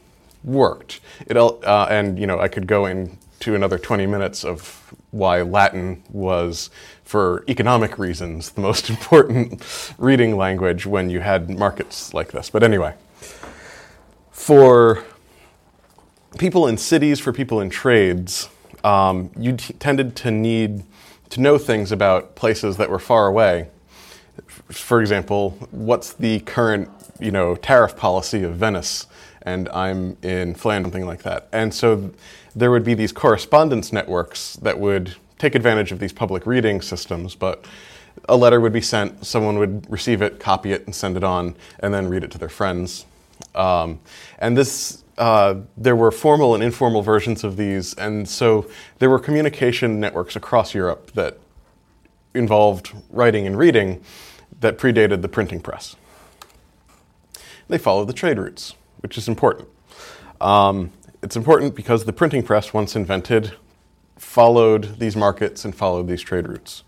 worked. 0.44 1.00
It, 1.26 1.36
uh, 1.36 1.86
and 1.90 2.18
you 2.18 2.26
know, 2.26 2.38
I 2.38 2.48
could 2.48 2.66
go 2.66 2.86
into 2.86 3.54
another 3.54 3.78
20 3.78 4.06
minutes 4.06 4.44
of 4.44 4.94
why 5.10 5.42
Latin 5.42 6.02
was, 6.10 6.70
for 7.04 7.44
economic 7.48 7.98
reasons, 7.98 8.50
the 8.50 8.60
most 8.60 8.90
important 8.94 9.62
reading 9.98 10.36
language 10.36 10.86
when 10.86 11.10
you 11.10 11.20
had 11.20 11.50
markets 11.50 12.14
like 12.14 12.32
this. 12.32 12.50
But 12.50 12.62
anyway, 12.62 12.94
for 14.30 15.04
people 16.38 16.66
in 16.66 16.76
cities, 16.76 17.20
for 17.20 17.32
people 17.32 17.60
in 17.60 17.70
trades, 17.70 18.48
um, 18.82 19.30
you 19.38 19.56
t- 19.56 19.72
tended 19.74 20.14
to 20.16 20.30
need 20.30 20.84
to 21.30 21.40
know 21.40 21.58
things 21.58 21.90
about 21.90 22.36
places 22.36 22.76
that 22.76 22.90
were 22.90 22.98
far 22.98 23.26
away. 23.26 23.68
For 24.70 25.00
example, 25.00 25.50
what's 25.70 26.14
the 26.14 26.40
current, 26.40 26.88
you 27.20 27.30
know, 27.30 27.54
tariff 27.54 27.96
policy 27.96 28.42
of 28.42 28.54
Venice? 28.54 29.06
And 29.42 29.68
I'm 29.68 30.16
in 30.22 30.54
Flanders, 30.54 30.86
something 30.86 31.06
like 31.06 31.22
that. 31.22 31.48
And 31.52 31.72
so 31.72 32.10
there 32.56 32.70
would 32.70 32.84
be 32.84 32.94
these 32.94 33.12
correspondence 33.12 33.92
networks 33.92 34.56
that 34.56 34.78
would 34.78 35.16
take 35.38 35.54
advantage 35.54 35.92
of 35.92 35.98
these 35.98 36.12
public 36.12 36.46
reading 36.46 36.80
systems, 36.80 37.34
but 37.34 37.66
a 38.28 38.36
letter 38.36 38.60
would 38.60 38.72
be 38.72 38.80
sent, 38.80 39.26
someone 39.26 39.58
would 39.58 39.90
receive 39.90 40.22
it, 40.22 40.40
copy 40.40 40.72
it, 40.72 40.86
and 40.86 40.94
send 40.94 41.16
it 41.16 41.24
on, 41.24 41.56
and 41.80 41.92
then 41.92 42.08
read 42.08 42.24
it 42.24 42.30
to 42.30 42.38
their 42.38 42.48
friends. 42.48 43.04
Um, 43.54 44.00
and 44.38 44.56
this 44.56 45.02
uh, 45.18 45.56
there 45.76 45.94
were 45.94 46.10
formal 46.10 46.54
and 46.54 46.62
informal 46.62 47.02
versions 47.02 47.44
of 47.44 47.56
these, 47.56 47.94
and 47.94 48.28
so 48.28 48.68
there 48.98 49.10
were 49.10 49.18
communication 49.18 50.00
networks 50.00 50.34
across 50.34 50.74
Europe 50.74 51.12
that 51.12 51.38
involved 52.34 52.92
writing 53.10 53.46
and 53.46 53.56
reading 53.56 54.02
that 54.60 54.78
predated 54.78 55.22
the 55.22 55.28
printing 55.28 55.60
press. 55.60 55.96
They 57.68 57.78
followed 57.78 58.06
the 58.06 58.12
trade 58.12 58.38
routes, 58.38 58.74
which 59.00 59.16
is 59.16 59.28
important. 59.28 59.68
Um, 60.40 60.92
it's 61.22 61.36
important 61.36 61.74
because 61.74 62.04
the 62.04 62.12
printing 62.12 62.42
press, 62.42 62.74
once 62.74 62.94
invented, 62.94 63.52
followed 64.16 64.98
these 64.98 65.16
markets 65.16 65.64
and 65.64 65.74
followed 65.74 66.06
these 66.06 66.20
trade 66.20 66.46
routes. 66.46 66.82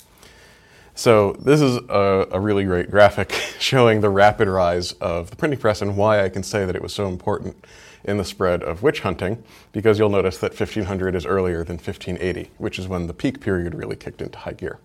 So 0.95 1.33
this 1.35 1.61
is 1.61 1.77
a, 1.89 2.27
a, 2.33 2.41
really 2.41 2.65
great 2.65 2.91
graphic 2.91 3.31
showing 3.59 4.01
the 4.01 4.09
rapid 4.09 4.49
rise 4.49 4.93
of 4.93 5.29
the 5.29 5.37
printing 5.37 5.59
press 5.59 5.83
and 5.83 5.97
why 5.97 6.25
I 6.25 6.31
can 6.31 6.43
say 6.43 6.65
that 6.65 6.75
it 6.75 6.81
was 6.81 6.95
so 6.95 7.07
important 7.07 7.67
in 8.05 8.17
the 8.17 8.25
spread 8.25 8.63
of 8.63 8.83
witch 8.83 9.01
hunting, 9.01 9.43
because 9.73 9.99
you'll 9.99 10.09
notice 10.09 10.39
that 10.39 10.53
1500 10.53 11.15
is 11.15 11.27
earlier 11.27 11.65
than 11.65 11.77
1580, 11.77 12.51
which 12.57 12.79
is 12.79 12.89
when 12.89 13.09
the 13.09 13.13
peak 13.13 13.41
period 13.41 13.75
really 13.75 13.97
kicked 13.97 14.23
into 14.23 14.39
high 14.39 14.53
gear. 14.53 14.79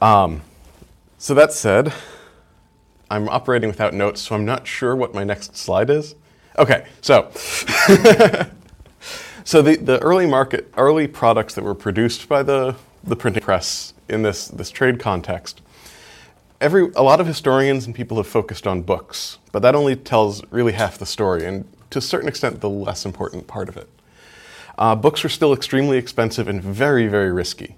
Um, 0.00 0.42
so 1.18 1.34
that 1.34 1.52
said, 1.52 1.92
I'm 3.10 3.28
operating 3.28 3.68
without 3.68 3.94
notes, 3.94 4.20
so 4.22 4.34
I'm 4.34 4.44
not 4.44 4.66
sure 4.66 4.96
what 4.96 5.14
my 5.14 5.24
next 5.24 5.56
slide 5.56 5.90
is. 5.90 6.14
Okay, 6.58 6.86
so 7.00 7.30
so 9.44 9.62
the, 9.62 9.76
the 9.76 9.98
early 10.02 10.26
market, 10.26 10.72
early 10.76 11.06
products 11.06 11.54
that 11.54 11.64
were 11.64 11.74
produced 11.74 12.28
by 12.28 12.42
the, 12.42 12.76
the 13.04 13.16
printing 13.16 13.42
press 13.42 13.94
in 14.08 14.22
this, 14.22 14.48
this 14.48 14.70
trade 14.70 14.98
context 14.98 15.60
every 16.60 16.90
a 16.94 17.02
lot 17.02 17.20
of 17.20 17.26
historians 17.26 17.86
and 17.86 17.94
people 17.94 18.16
have 18.16 18.26
focused 18.26 18.66
on 18.66 18.82
books, 18.82 19.38
but 19.52 19.60
that 19.62 19.74
only 19.74 19.96
tells 19.96 20.44
really 20.50 20.72
half 20.72 20.98
the 20.98 21.06
story. 21.06 21.44
And 21.44 21.66
to 21.90 21.98
a 21.98 22.02
certain 22.02 22.28
extent, 22.28 22.60
the 22.60 22.70
less 22.70 23.04
important 23.04 23.46
part 23.46 23.68
of 23.68 23.76
it. 23.76 23.88
Uh, 24.78 24.94
books 24.94 25.22
were 25.22 25.28
still 25.28 25.52
extremely 25.52 25.96
expensive 25.96 26.48
and 26.48 26.62
very, 26.62 27.06
very 27.06 27.32
risky. 27.32 27.76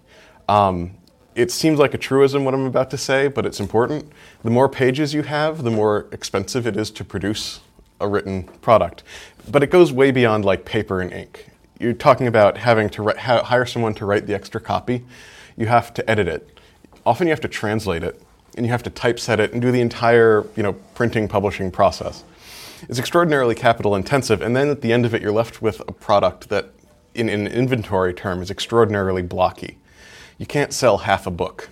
Um, 0.49 0.93
it 1.39 1.53
seems 1.53 1.79
like 1.79 1.95
a 1.95 1.99
truism 1.99 2.45
what 2.45 2.53
I'm 2.53 2.67
about 2.67 2.91
to 2.91 2.99
say, 2.99 3.29
but 3.29 3.47
it's 3.47 3.61
important. 3.61 4.11
The 4.43 4.51
more 4.51 4.69
pages 4.69 5.15
you 5.15 5.23
have, 5.23 5.63
the 5.63 5.71
more 5.71 6.09
expensive 6.11 6.67
it 6.67 6.77
is 6.77 6.91
to 6.91 7.05
produce 7.05 7.61
a 8.01 8.09
written 8.09 8.43
product. 8.61 9.05
But 9.49 9.63
it 9.63 9.71
goes 9.71 9.93
way 9.93 10.11
beyond 10.11 10.45
like 10.45 10.65
paper 10.65 11.01
and 11.01 11.13
ink. 11.13 11.47
You're 11.79 11.93
talking 11.93 12.27
about 12.27 12.59
having 12.59 12.91
to 12.91 13.11
ha- 13.11 13.45
hire 13.45 13.67
someone 13.67 13.95
to 13.95 14.05
write 14.05 14.27
the 14.27 14.35
extra 14.35 14.61
copy. 14.61 15.05
You 15.57 15.67
have 15.67 15.95
to 15.95 16.11
edit 16.11 16.27
it. 16.27 16.59
Often 17.07 17.29
you 17.29 17.31
have 17.31 17.41
to 17.43 17.49
translate 17.49 18.03
it, 18.03 18.21
and 18.57 18.67
you 18.67 18.73
have 18.73 18.83
to 18.83 18.91
typeset 18.91 19.39
it 19.39 19.53
and 19.53 19.63
do 19.63 19.71
the 19.71 19.81
entire, 19.81 20.45
you 20.57 20.65
know, 20.65 20.73
printing 20.97 21.29
publishing 21.29 21.71
process. 21.71 22.25
It's 22.89 22.99
extraordinarily 22.99 23.55
capital 23.55 23.95
intensive, 23.95 24.43
and 24.43 24.57
then 24.57 24.71
at 24.71 24.81
the 24.81 24.93
end 24.93 25.07
of 25.07 25.15
it, 25.15 25.23
you're 25.23 25.31
left 25.31 25.63
with 25.63 25.81
a 25.87 25.93
product 25.93 26.49
that, 26.49 26.71
in 27.15 27.29
an 27.29 27.47
in 27.47 27.53
inventory 27.53 28.13
term, 28.13 28.43
is 28.43 28.51
extraordinarily 28.51 29.23
blocky. 29.23 29.79
You 30.39 30.47
can't 30.47 30.73
sell 30.73 30.99
half 30.99 31.27
a 31.27 31.31
book. 31.31 31.69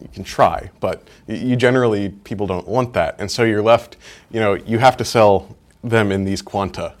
You 0.00 0.08
can 0.08 0.24
try, 0.24 0.70
but 0.80 1.06
you 1.26 1.54
generally 1.56 2.08
people 2.08 2.46
don't 2.46 2.66
want 2.66 2.94
that, 2.94 3.16
and 3.18 3.30
so 3.30 3.44
you're 3.44 3.62
left. 3.62 3.96
You 4.30 4.40
know, 4.40 4.54
you 4.54 4.78
have 4.78 4.96
to 4.96 5.04
sell 5.04 5.56
them 5.82 6.10
in 6.10 6.24
these 6.24 6.42
quanta, 6.42 6.94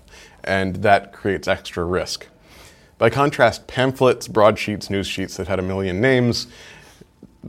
and 0.44 0.76
that 0.76 1.12
creates 1.12 1.48
extra 1.48 1.84
risk. 1.84 2.28
By 2.98 3.10
contrast, 3.10 3.66
pamphlets, 3.66 4.28
broadsheets, 4.28 4.90
news 4.90 5.08
sheets 5.08 5.36
that 5.38 5.48
had 5.48 5.58
a 5.58 5.62
million 5.62 6.00
names 6.00 6.46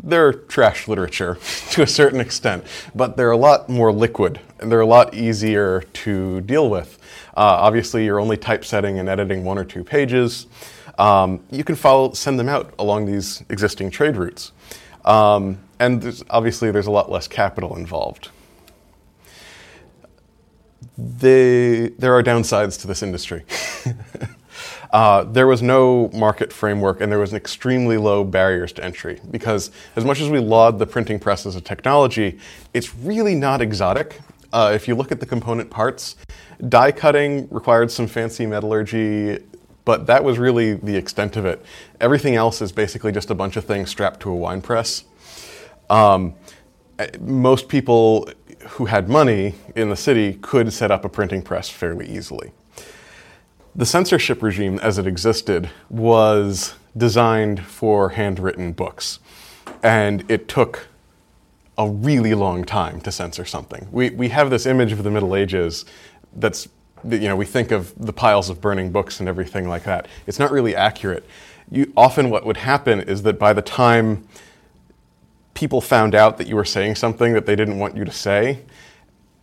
they're 0.03 0.33
trash 0.33 0.87
literature 0.87 1.37
to 1.71 1.81
a 1.81 1.87
certain 1.87 2.19
extent, 2.19 2.63
but 2.93 3.17
they're 3.17 3.31
a 3.31 3.37
lot 3.37 3.69
more 3.69 3.91
liquid 3.91 4.39
and 4.59 4.71
they're 4.71 4.81
a 4.81 4.85
lot 4.85 5.13
easier 5.13 5.81
to 5.93 6.41
deal 6.41 6.69
with. 6.69 6.97
Uh, 7.37 7.41
obviously, 7.41 8.05
you're 8.05 8.19
only 8.19 8.37
typesetting 8.37 8.99
and 8.99 9.09
editing 9.09 9.43
one 9.43 9.57
or 9.57 9.65
two 9.65 9.83
pages. 9.83 10.47
Um, 10.97 11.43
you 11.51 11.63
can 11.63 11.75
follow, 11.75 12.13
send 12.13 12.39
them 12.39 12.49
out 12.49 12.73
along 12.79 13.05
these 13.05 13.43
existing 13.49 13.91
trade 13.91 14.15
routes. 14.15 14.51
Um, 15.03 15.59
and 15.79 16.01
there's, 16.01 16.23
obviously, 16.29 16.71
there's 16.71 16.87
a 16.87 16.91
lot 16.91 17.11
less 17.11 17.27
capital 17.27 17.75
involved. 17.75 18.29
They, 20.97 21.89
there 21.89 22.13
are 22.15 22.23
downsides 22.23 22.79
to 22.81 22.87
this 22.87 23.03
industry. 23.03 23.43
Uh, 24.91 25.25
there 25.25 25.45
was 25.45 25.61
no 25.61 26.09
market 26.13 26.53
framework 26.53 27.01
and 27.01 27.11
there 27.11 27.19
was 27.19 27.31
an 27.31 27.37
extremely 27.37 27.97
low 27.97 28.23
barriers 28.23 28.71
to 28.71 28.81
entry 28.81 29.19
because 29.29 29.69
as 29.97 30.05
much 30.05 30.21
as 30.21 30.29
we 30.29 30.39
laud 30.39 30.79
the 30.79 30.85
printing 30.85 31.19
press 31.19 31.45
as 31.45 31.57
a 31.57 31.59
technology, 31.59 32.39
it's 32.73 32.95
really 32.95 33.35
not 33.35 33.61
exotic. 33.61 34.21
Uh, 34.53 34.71
if 34.73 34.87
you 34.87 34.95
look 34.95 35.11
at 35.11 35.19
the 35.19 35.25
component 35.25 35.69
parts, 35.69 36.15
die 36.69 36.93
cutting 36.93 37.45
required 37.49 37.91
some 37.91 38.07
fancy 38.07 38.45
metallurgy, 38.45 39.37
but 39.85 40.07
that 40.07 40.23
was 40.23 40.37
really 40.37 40.73
the 40.73 40.97
extent 40.97 41.37
of 41.37 41.45
it. 41.45 41.63
Everything 42.01 42.35
else 42.35 42.61
is 42.61 42.71
basically 42.71 43.11
just 43.11 43.29
a 43.29 43.35
bunch 43.35 43.55
of 43.55 43.65
things 43.65 43.89
strapped 43.89 44.19
to 44.21 44.29
a 44.29 44.35
wine 44.35 44.61
press. 44.61 45.05
Um, 45.89 46.33
most 47.19 47.69
people 47.69 48.29
who 48.69 48.85
had 48.85 49.07
money 49.07 49.53
in 49.75 49.89
the 49.89 49.95
city 49.95 50.33
could 50.41 50.73
set 50.73 50.91
up 50.91 51.05
a 51.05 51.09
printing 51.09 51.41
press 51.41 51.69
fairly 51.69 52.09
easily. 52.09 52.51
The 53.75 53.85
censorship 53.85 54.41
regime 54.41 54.79
as 54.79 54.97
it 54.97 55.05
existed 55.05 55.69
was 55.89 56.75
designed 56.95 57.63
for 57.65 58.09
handwritten 58.09 58.71
books, 58.71 59.19
and 59.83 60.23
it 60.31 60.47
took 60.47 60.87
a 61.77 61.89
really 61.89 62.33
long 62.33 62.63
time 62.63 63.01
to 63.01 63.11
censor 63.11 63.43
something. 63.43 63.87
We, 63.91 64.11
we 64.11 64.29
have 64.29 64.49
this 64.49 64.65
image 64.65 64.93
of 64.93 65.03
the 65.03 65.11
Middle 65.11 65.35
Ages 65.35 65.85
that's, 66.33 66.69
you 67.09 67.27
know, 67.27 67.35
we 67.35 67.45
think 67.45 67.71
of 67.71 67.93
the 67.97 68.13
piles 68.13 68.49
of 68.49 68.61
burning 68.61 68.91
books 68.91 69.19
and 69.19 69.29
everything 69.29 69.67
like 69.67 69.83
that. 69.83 70.07
It's 70.27 70.39
not 70.39 70.51
really 70.51 70.75
accurate. 70.75 71.25
You, 71.71 71.91
often, 71.97 72.29
what 72.29 72.45
would 72.45 72.57
happen 72.57 73.01
is 73.01 73.23
that 73.23 73.39
by 73.39 73.53
the 73.53 73.61
time 73.61 74.27
people 75.53 75.81
found 75.81 76.13
out 76.13 76.37
that 76.37 76.47
you 76.47 76.55
were 76.55 76.65
saying 76.65 76.95
something 76.95 77.33
that 77.33 77.45
they 77.45 77.55
didn't 77.55 77.79
want 77.79 77.95
you 77.95 78.05
to 78.05 78.11
say, 78.11 78.59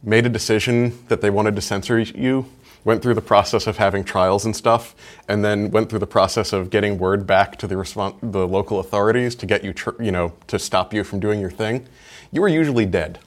made 0.02 0.26
a 0.26 0.28
decision 0.28 1.04
that 1.08 1.20
they 1.20 1.30
wanted 1.30 1.56
to 1.56 1.62
censor 1.62 1.98
you, 1.98 2.46
went 2.84 3.02
through 3.02 3.14
the 3.14 3.22
process 3.22 3.66
of 3.66 3.76
having 3.76 4.04
trials 4.04 4.44
and 4.44 4.54
stuff, 4.54 4.94
and 5.28 5.44
then 5.44 5.70
went 5.70 5.88
through 5.88 6.00
the 6.00 6.06
process 6.06 6.52
of 6.52 6.70
getting 6.70 6.98
word 6.98 7.26
back 7.26 7.56
to 7.56 7.66
the, 7.66 7.74
respons- 7.74 8.18
the 8.32 8.46
local 8.46 8.80
authorities 8.80 9.34
to 9.36 9.46
get 9.46 9.64
you, 9.64 9.72
tr- 9.72 10.00
you 10.02 10.10
know, 10.10 10.32
to 10.48 10.58
stop 10.58 10.92
you 10.92 11.04
from 11.04 11.20
doing 11.20 11.40
your 11.40 11.50
thing, 11.50 11.86
you 12.32 12.40
were 12.40 12.48
usually 12.48 12.86
dead. 12.86 13.18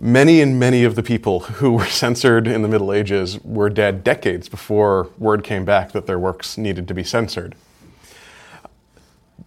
Many 0.00 0.40
and 0.42 0.58
many 0.60 0.84
of 0.84 0.94
the 0.94 1.02
people 1.02 1.40
who 1.40 1.72
were 1.72 1.86
censored 2.02 2.46
in 2.46 2.62
the 2.62 2.68
Middle 2.68 2.92
Ages 2.92 3.38
were 3.42 3.70
dead 3.70 4.04
decades 4.04 4.48
before 4.48 5.10
word 5.18 5.42
came 5.42 5.64
back 5.64 5.92
that 5.92 6.06
their 6.06 6.18
works 6.18 6.58
needed 6.58 6.86
to 6.88 6.94
be 6.94 7.04
censored. 7.04 7.54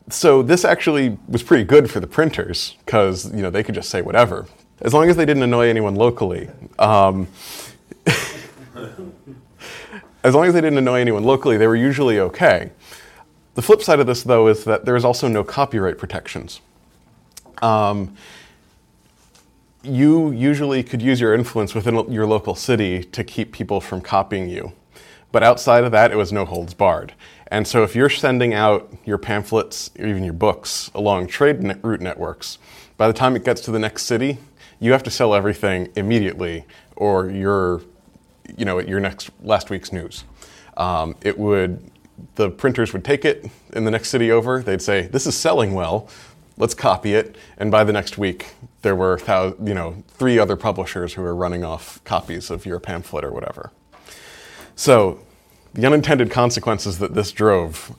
So 0.10 0.42
this 0.42 0.66
actually 0.66 1.20
was 1.28 1.44
pretty 1.44 1.64
good 1.64 1.92
for 1.92 2.00
the 2.00 2.08
printers 2.08 2.78
because 2.86 3.32
you 3.34 3.44
know 3.44 3.52
they 3.52 3.64
could 3.64 3.76
just 3.76 3.90
say 3.90 4.02
whatever 4.02 4.48
as 4.82 4.94
long 4.94 5.10
as 5.10 5.18
they 5.18 5.26
didn't 5.26 5.44
annoy 5.44 5.68
anyone 5.68 5.96
locally. 5.96 6.50
Um, 6.78 7.28
as 10.24 10.34
long 10.34 10.46
as 10.46 10.54
they 10.54 10.62
didn't 10.62 10.78
annoy 10.78 11.02
anyone 11.02 11.24
locally, 11.24 11.58
they 11.58 11.68
were 11.68 11.76
usually 11.76 12.20
okay. 12.20 12.72
The 13.56 13.62
flip 13.62 13.82
side 13.82 14.00
of 14.00 14.08
this, 14.08 14.24
though, 14.24 14.48
is 14.48 14.64
that 14.64 14.86
there 14.86 14.96
is 14.96 15.04
also 15.04 15.28
no 15.28 15.44
copyright 15.44 15.98
protections. 15.98 16.62
Um, 17.62 18.16
you 19.84 20.32
usually 20.32 20.84
could 20.84 21.02
use 21.02 21.22
your 21.22 21.34
influence 21.34 21.74
within 21.74 22.12
your 22.12 22.28
local 22.28 22.56
city 22.56 23.04
to 23.04 23.24
keep 23.24 23.52
people 23.52 23.80
from 23.80 24.02
copying 24.02 24.50
you. 24.50 24.74
But 25.32 25.44
outside 25.44 25.84
of 25.84 25.92
that, 25.92 26.12
it 26.12 26.16
was 26.16 26.32
no 26.32 26.46
holds 26.46 26.74
barred. 26.74 27.14
And 27.48 27.68
so 27.68 27.84
if 27.84 27.96
you're 27.96 28.10
sending 28.10 28.54
out 28.54 28.92
your 29.06 29.18
pamphlets 29.18 29.92
or 29.98 30.06
even 30.06 30.24
your 30.24 30.34
books 30.34 30.92
along 30.94 31.28
trade 31.28 31.62
net 31.62 31.80
route 31.84 32.02
networks, 32.02 32.58
by 32.98 33.08
the 33.08 33.14
time 33.14 33.36
it 33.36 33.46
gets 33.46 33.62
to 33.62 33.72
the 33.72 33.80
next 33.80 34.06
city, 34.06 34.38
you 34.80 34.92
have 34.92 35.04
to 35.04 35.12
sell 35.12 35.34
everything 35.34 35.92
immediately 35.96 36.66
or 36.96 37.30
you're, 37.30 37.82
you 38.58 38.66
know, 38.66 38.80
your 38.80 39.00
next 39.00 39.30
last 39.42 39.70
week's 39.70 39.94
news. 39.94 40.26
Um, 40.78 41.16
it 41.22 41.38
would, 41.38 41.92
the 42.36 42.50
printers 42.50 42.94
would 42.94 43.06
take 43.06 43.26
it 43.26 43.46
in 43.74 43.86
the 43.86 43.92
next 43.92 44.10
city 44.10 44.32
over. 44.32 44.62
They'd 44.62 44.82
say, 44.82 45.04
this 45.08 45.26
is 45.26 45.36
selling 45.36 45.74
well 45.74 46.10
let's 46.60 46.76
copy 46.76 47.16
it. 47.16 47.36
And 47.58 47.72
by 47.72 47.84
the 47.84 47.94
next 47.94 48.20
week, 48.20 48.54
there 48.84 48.96
were 48.96 49.20
you 49.64 49.74
know 49.74 50.04
three 50.08 50.38
other 50.38 50.56
publishers 50.56 51.16
who 51.16 51.24
were 51.24 51.36
running 51.36 51.64
off 51.64 52.04
copies 52.04 52.52
of 52.52 52.66
your 52.68 52.80
pamphlet 52.80 53.24
or 53.24 53.32
whatever. 53.32 53.72
So 54.76 55.20
the 55.74 55.86
unintended 55.86 56.30
consequences 56.30 57.00
that 57.00 57.16
this 57.16 57.32
drove 57.32 57.96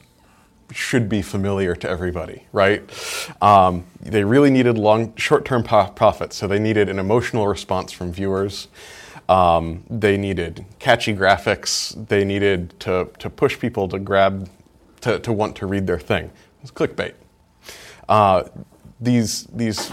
should 0.73 1.09
be 1.09 1.21
familiar 1.21 1.75
to 1.75 1.89
everybody, 1.89 2.47
right? 2.53 2.83
Um, 3.43 3.85
they 4.01 4.23
really 4.23 4.51
needed 4.51 4.79
long, 4.79 5.15
short-term 5.17 5.65
po- 5.65 5.91
profits, 5.91 6.37
so 6.37 6.47
they 6.47 6.61
needed 6.61 6.89
an 6.89 6.99
emotional 6.99 7.49
response 7.49 7.91
from 7.91 8.13
viewers. 8.13 8.69
Um, 9.29 9.85
they 9.91 10.17
needed 10.17 10.65
catchy 10.79 11.15
graphics. 11.15 12.09
They 12.09 12.25
needed 12.25 12.79
to, 12.81 13.09
to 13.19 13.31
push 13.31 13.59
people 13.59 13.89
to 13.89 13.99
grab, 13.99 14.49
to, 15.03 15.19
to 15.21 15.33
want 15.33 15.57
to 15.57 15.67
read 15.67 15.87
their 15.87 15.99
thing. 15.99 16.31
It's 16.63 16.71
clickbait. 16.71 17.15
Uh, 18.11 18.43
these 19.01 19.45
these 19.45 19.93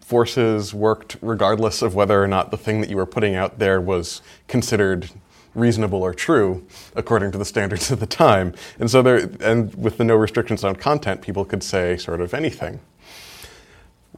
forces 0.00 0.74
worked 0.74 1.16
regardless 1.20 1.82
of 1.82 1.94
whether 1.94 2.20
or 2.20 2.26
not 2.26 2.50
the 2.50 2.56
thing 2.56 2.80
that 2.80 2.90
you 2.90 2.96
were 2.96 3.06
putting 3.06 3.36
out 3.36 3.60
there 3.60 3.80
was 3.80 4.22
considered 4.48 5.10
reasonable 5.54 6.02
or 6.02 6.14
true 6.14 6.66
according 6.96 7.30
to 7.30 7.38
the 7.38 7.44
standards 7.44 7.90
of 7.90 8.00
the 8.00 8.06
time. 8.06 8.54
And 8.80 8.90
so 8.90 9.02
there 9.02 9.30
and 9.40 9.72
with 9.76 9.98
the 9.98 10.04
no 10.04 10.16
restrictions 10.16 10.64
on 10.64 10.74
content, 10.74 11.22
people 11.22 11.44
could 11.44 11.62
say 11.62 11.96
sort 11.96 12.20
of 12.20 12.34
anything. 12.34 12.80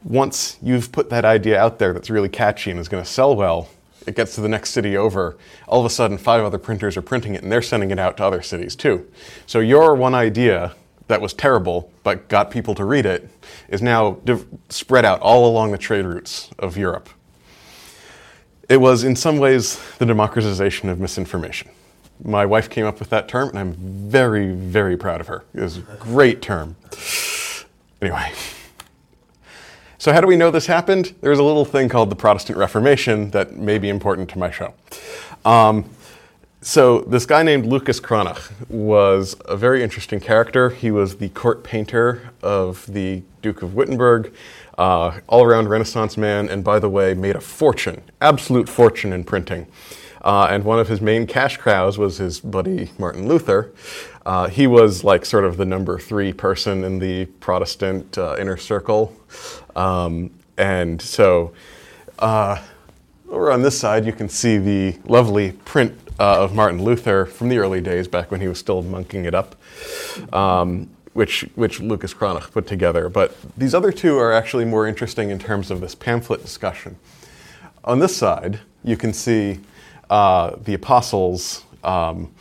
Once 0.03 0.57
you've 0.61 0.91
put 0.91 1.09
that 1.09 1.25
idea 1.25 1.59
out 1.59 1.77
there 1.77 1.93
that's 1.93 2.09
really 2.09 2.29
catchy 2.29 2.71
and 2.71 2.79
is 2.79 2.87
going 2.87 3.03
to 3.03 3.09
sell 3.09 3.35
well, 3.35 3.69
it 4.07 4.15
gets 4.15 4.35
to 4.35 4.41
the 4.41 4.49
next 4.49 4.71
city 4.71 4.97
over. 4.97 5.37
All 5.67 5.79
of 5.79 5.85
a 5.85 5.89
sudden, 5.89 6.17
five 6.17 6.43
other 6.43 6.57
printers 6.57 6.97
are 6.97 7.01
printing 7.01 7.35
it 7.35 7.43
and 7.43 7.51
they're 7.51 7.61
sending 7.61 7.91
it 7.91 7.99
out 7.99 8.17
to 8.17 8.23
other 8.23 8.41
cities 8.41 8.75
too. 8.75 9.05
So 9.45 9.59
your 9.59 9.95
one 9.95 10.15
idea 10.15 10.75
that 11.07 11.21
was 11.21 11.33
terrible 11.33 11.91
but 12.03 12.27
got 12.27 12.51
people 12.51 12.75
to 12.75 12.85
read 12.85 13.05
it 13.05 13.29
is 13.69 13.81
now 13.81 14.13
div- 14.25 14.45
spread 14.69 15.05
out 15.05 15.19
all 15.21 15.49
along 15.49 15.71
the 15.71 15.77
trade 15.77 16.05
routes 16.05 16.49
of 16.59 16.77
Europe. 16.77 17.09
It 18.69 18.77
was, 18.77 19.03
in 19.03 19.15
some 19.15 19.37
ways, 19.37 19.79
the 19.97 20.05
democratization 20.05 20.89
of 20.89 20.99
misinformation. 20.99 21.69
My 22.23 22.45
wife 22.45 22.69
came 22.69 22.85
up 22.85 22.99
with 22.99 23.09
that 23.09 23.27
term, 23.27 23.49
and 23.49 23.59
I'm 23.59 23.73
very, 23.73 24.53
very 24.53 24.95
proud 24.95 25.19
of 25.19 25.27
her. 25.27 25.43
It 25.53 25.61
was 25.61 25.77
a 25.77 25.81
great 25.99 26.41
term. 26.41 26.75
Anyway. 28.01 28.31
So, 29.97 30.11
how 30.11 30.21
do 30.21 30.27
we 30.27 30.35
know 30.35 30.51
this 30.51 30.65
happened? 30.65 31.13
There's 31.21 31.39
a 31.39 31.43
little 31.43 31.65
thing 31.65 31.89
called 31.89 32.09
the 32.09 32.15
Protestant 32.15 32.57
Reformation 32.57 33.31
that 33.31 33.57
may 33.57 33.77
be 33.77 33.89
important 33.89 34.29
to 34.31 34.39
my 34.39 34.51
show. 34.51 34.73
Um, 35.45 35.89
so 36.63 37.01
this 37.01 37.25
guy 37.25 37.43
named 37.43 37.65
Lucas 37.65 37.99
Cranach 37.99 38.51
was 38.69 39.35
a 39.45 39.57
very 39.57 39.83
interesting 39.83 40.21
character. 40.21 40.69
He 40.69 40.91
was 40.91 41.17
the 41.17 41.27
court 41.29 41.63
painter 41.63 42.31
of 42.41 42.85
the 42.87 43.21
Duke 43.41 43.61
of 43.61 43.75
Wittenberg, 43.75 44.33
uh, 44.77 45.19
all-around 45.27 45.67
Renaissance 45.67 46.15
man, 46.15 46.47
and 46.47 46.63
by 46.63 46.79
the 46.79 46.89
way, 46.89 47.13
made 47.13 47.35
a 47.35 47.41
fortune, 47.41 48.01
absolute 48.21 48.69
fortune 48.69 49.11
in 49.11 49.25
printing. 49.25 49.67
Uh, 50.21 50.47
and 50.49 50.63
one 50.63 50.79
of 50.79 50.87
his 50.87 51.01
main 51.01 51.27
cash 51.27 51.57
cows 51.57 51.97
was 51.97 52.17
his 52.17 52.39
buddy 52.39 52.91
Martin 52.97 53.27
Luther. 53.27 53.73
Uh, 54.25 54.47
he 54.47 54.65
was 54.65 55.03
like 55.03 55.25
sort 55.25 55.43
of 55.43 55.57
the 55.57 55.65
number 55.65 55.99
three 55.99 56.31
person 56.31 56.85
in 56.85 56.97
the 56.97 57.25
Protestant 57.41 58.17
uh, 58.17 58.37
inner 58.39 58.57
circle, 58.57 59.13
um, 59.75 60.31
and 60.57 61.01
so. 61.01 61.53
Uh, 62.19 62.61
over 63.33 63.51
on 63.51 63.63
this 63.63 63.77
side, 63.77 64.05
you 64.05 64.13
can 64.13 64.29
see 64.29 64.59
the 64.59 64.95
lovely 65.05 65.53
print 65.65 66.02
uh, 66.19 66.43
of 66.43 66.53
Martin 66.53 66.83
Luther 66.83 67.25
from 67.25 67.49
the 67.49 67.57
early 67.57 67.81
days, 67.81 68.07
back 68.07 68.31
when 68.31 68.41
he 68.41 68.47
was 68.47 68.57
still 68.59 68.81
monking 68.81 69.25
it 69.25 69.33
up, 69.33 69.55
um, 70.33 70.89
which, 71.13 71.41
which 71.55 71.79
Lucas 71.79 72.13
Cranach 72.13 72.51
put 72.51 72.67
together. 72.67 73.09
But 73.09 73.35
these 73.57 73.73
other 73.73 73.91
two 73.91 74.17
are 74.17 74.31
actually 74.31 74.65
more 74.65 74.87
interesting 74.87 75.29
in 75.29 75.39
terms 75.39 75.71
of 75.71 75.81
this 75.81 75.95
pamphlet 75.95 76.41
discussion. 76.41 76.97
On 77.83 77.99
this 77.99 78.15
side, 78.15 78.59
you 78.83 78.97
can 78.97 79.13
see 79.13 79.59
uh, 80.09 80.55
the 80.63 80.73
apostles. 80.73 81.63
Um, 81.83 82.31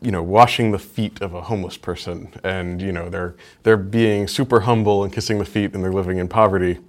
you 0.00 0.10
know, 0.10 0.22
washing 0.22 0.72
the 0.72 0.80
feet 0.80 1.22
of 1.22 1.32
a 1.32 1.42
homeless 1.42 1.76
person, 1.76 2.28
and 2.42 2.82
you 2.82 2.90
know, 2.90 3.08
they're 3.08 3.36
they're 3.62 3.76
being 3.76 4.26
super 4.26 4.58
humble 4.58 5.04
and 5.04 5.12
kissing 5.12 5.38
the 5.38 5.44
feet, 5.44 5.74
and 5.74 5.84
they're 5.84 5.92
living 5.92 6.18
in 6.18 6.26
poverty. 6.26 6.80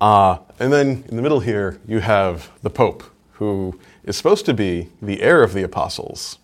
Uh, 0.00 0.38
and 0.58 0.72
then 0.72 1.04
in 1.08 1.16
the 1.16 1.22
middle 1.22 1.40
here, 1.40 1.80
you 1.86 2.00
have 2.00 2.50
the 2.62 2.70
Pope, 2.70 3.04
who 3.32 3.78
is 4.06 4.16
supposed 4.16 4.46
to 4.46 4.54
be 4.54 4.88
the 5.02 5.20
heir 5.20 5.42
of 5.42 5.52
the 5.52 5.62
apostles. 5.62 6.38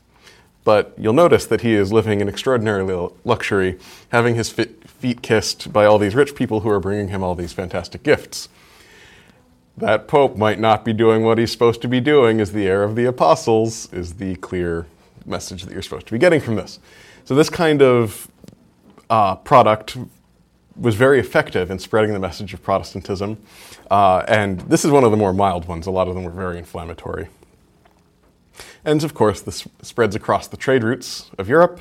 But 0.64 0.94
you'll 0.96 1.12
notice 1.12 1.46
that 1.46 1.62
he 1.62 1.74
is 1.74 1.92
living 1.92 2.20
in 2.20 2.28
extraordinary 2.28 2.84
luxury, 3.24 3.78
having 4.10 4.34
his 4.34 4.50
feet 4.50 5.22
kissed 5.22 5.72
by 5.72 5.84
all 5.84 5.98
these 5.98 6.14
rich 6.14 6.34
people 6.34 6.60
who 6.60 6.68
are 6.68 6.80
bringing 6.80 7.08
him 7.08 7.22
all 7.22 7.34
these 7.34 7.52
fantastic 7.52 8.02
gifts. 8.02 8.48
That 9.76 10.06
pope 10.06 10.36
might 10.36 10.60
not 10.60 10.84
be 10.84 10.92
doing 10.92 11.22
what 11.22 11.38
he's 11.38 11.50
supposed 11.50 11.80
to 11.82 11.88
be 11.88 12.00
doing 12.00 12.40
as 12.40 12.52
the 12.52 12.66
heir 12.66 12.82
of 12.82 12.94
the 12.94 13.06
apostles, 13.06 13.92
is 13.92 14.14
the 14.14 14.36
clear 14.36 14.86
message 15.24 15.64
that 15.64 15.72
you're 15.72 15.82
supposed 15.82 16.06
to 16.06 16.12
be 16.12 16.18
getting 16.18 16.40
from 16.40 16.56
this. 16.56 16.78
So, 17.24 17.34
this 17.34 17.48
kind 17.48 17.80
of 17.80 18.28
uh, 19.08 19.36
product 19.36 19.96
was 20.76 20.94
very 20.94 21.18
effective 21.18 21.70
in 21.70 21.78
spreading 21.78 22.12
the 22.12 22.18
message 22.18 22.54
of 22.54 22.62
Protestantism. 22.62 23.38
Uh, 23.90 24.24
and 24.28 24.60
this 24.62 24.84
is 24.84 24.90
one 24.90 25.04
of 25.04 25.10
the 25.10 25.16
more 25.16 25.32
mild 25.32 25.66
ones. 25.66 25.86
A 25.86 25.90
lot 25.90 26.08
of 26.08 26.14
them 26.14 26.24
were 26.24 26.30
very 26.30 26.58
inflammatory. 26.58 27.28
And 28.84 29.04
of 29.04 29.14
course, 29.14 29.40
this 29.40 29.66
spreads 29.80 30.16
across 30.16 30.48
the 30.48 30.56
trade 30.56 30.82
routes 30.82 31.30
of 31.38 31.48
Europe, 31.48 31.80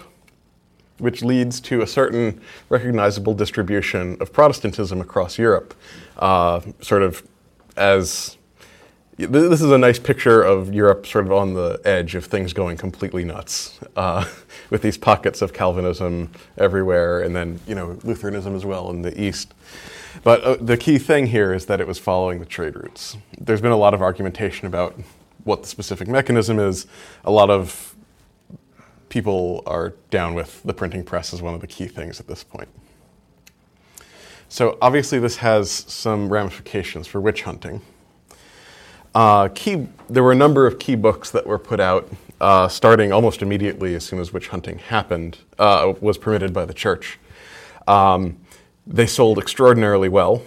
which 0.99 1.23
leads 1.23 1.59
to 1.61 1.81
a 1.81 1.87
certain 1.87 2.39
recognizable 2.69 3.33
distribution 3.33 4.17
of 4.19 4.31
Protestantism 4.31 5.01
across 5.01 5.39
Europe, 5.39 5.73
uh, 6.17 6.61
sort 6.79 7.01
of 7.01 7.27
as 7.75 8.37
this 9.17 9.61
is 9.61 9.69
a 9.71 9.77
nice 9.77 9.99
picture 9.99 10.41
of 10.41 10.73
Europe 10.73 11.05
sort 11.05 11.25
of 11.25 11.31
on 11.31 11.53
the 11.53 11.79
edge 11.85 12.15
of 12.15 12.25
things 12.25 12.53
going 12.53 12.77
completely 12.77 13.23
nuts, 13.23 13.79
uh, 13.95 14.25
with 14.69 14.81
these 14.81 14.97
pockets 14.97 15.41
of 15.41 15.53
Calvinism 15.53 16.31
everywhere, 16.57 17.21
and 17.21 17.35
then 17.35 17.59
you 17.67 17.75
know 17.75 17.97
Lutheranism 18.03 18.55
as 18.55 18.65
well 18.65 18.89
in 18.89 19.01
the 19.01 19.19
east. 19.21 19.53
But 20.23 20.43
uh, 20.43 20.57
the 20.59 20.77
key 20.77 20.97
thing 20.97 21.27
here 21.27 21.53
is 21.53 21.65
that 21.67 21.79
it 21.79 21.87
was 21.87 21.97
following 21.97 22.39
the 22.39 22.45
trade 22.45 22.75
routes. 22.75 23.17
There's 23.39 23.61
been 23.61 23.71
a 23.71 23.77
lot 23.77 23.93
of 23.93 24.01
argumentation 24.01 24.67
about 24.67 24.99
what 25.43 25.61
the 25.61 25.67
specific 25.67 26.07
mechanism 26.07 26.59
is. 26.59 26.87
A 27.25 27.31
lot 27.31 27.49
of 27.49 27.95
people 29.09 29.61
are 29.65 29.93
down 30.09 30.33
with 30.33 30.63
the 30.63 30.73
printing 30.73 31.03
press 31.03 31.33
as 31.33 31.41
one 31.41 31.53
of 31.53 31.61
the 31.61 31.67
key 31.67 31.87
things 31.87 32.19
at 32.19 32.27
this 32.27 32.43
point. 32.43 32.69
So 34.47 34.77
obviously, 34.81 35.19
this 35.19 35.37
has 35.37 35.71
some 35.71 36.31
ramifications 36.31 37.07
for 37.07 37.21
witch 37.21 37.43
hunting. 37.43 37.81
Uh, 39.13 39.49
key, 39.49 39.87
there 40.09 40.23
were 40.23 40.31
a 40.31 40.35
number 40.35 40.65
of 40.65 40.79
key 40.79 40.95
books 40.95 41.31
that 41.31 41.45
were 41.45 41.59
put 41.59 41.79
out 41.79 42.09
uh, 42.39 42.67
starting 42.67 43.11
almost 43.11 43.41
immediately 43.41 43.93
as 43.95 44.03
soon 44.03 44.19
as 44.19 44.33
witch 44.33 44.47
hunting 44.47 44.79
happened, 44.79 45.37
uh, 45.59 45.93
was 46.01 46.17
permitted 46.17 46.53
by 46.53 46.65
the 46.65 46.73
church. 46.73 47.19
Um, 47.87 48.37
they 48.87 49.05
sold 49.05 49.37
extraordinarily 49.37 50.09
well, 50.09 50.41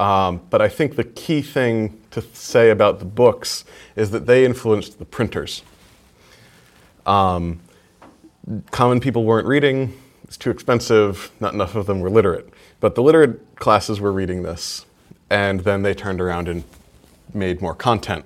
um, 0.00 0.40
but 0.50 0.60
I 0.60 0.68
think 0.68 0.96
the 0.96 1.04
key 1.04 1.40
thing 1.40 2.00
to 2.16 2.22
say 2.34 2.70
about 2.70 2.98
the 2.98 3.04
books 3.04 3.64
is 3.94 4.10
that 4.10 4.26
they 4.26 4.44
influenced 4.44 4.98
the 4.98 5.04
printers. 5.04 5.62
Um, 7.04 7.60
common 8.70 9.00
people 9.00 9.24
weren't 9.24 9.46
reading, 9.46 9.96
it's 10.24 10.36
too 10.36 10.50
expensive, 10.50 11.30
not 11.40 11.52
enough 11.52 11.74
of 11.74 11.86
them 11.86 12.00
were 12.00 12.10
literate. 12.10 12.48
But 12.80 12.94
the 12.94 13.02
literate 13.02 13.56
classes 13.56 14.00
were 14.00 14.12
reading 14.12 14.42
this, 14.42 14.86
and 15.30 15.60
then 15.60 15.82
they 15.82 15.94
turned 15.94 16.20
around 16.20 16.48
and 16.48 16.64
made 17.34 17.60
more 17.60 17.74
content. 17.74 18.24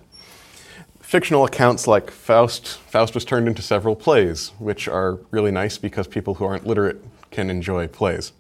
Fictional 1.01 1.45
accounts 1.45 1.89
like 1.89 2.11
Faust, 2.11 2.79
Faust 2.79 3.15
was 3.15 3.25
turned 3.25 3.49
into 3.49 3.61
several 3.61 3.97
plays, 3.97 4.53
which 4.59 4.87
are 4.87 5.19
really 5.33 5.51
nice 5.51 5.77
because 5.79 6.07
people 6.07 6.35
who 6.35 6.45
aren't 6.45 6.67
literate 6.67 7.03
can 7.31 7.51
enjoy 7.51 7.89
plays. 7.89 8.33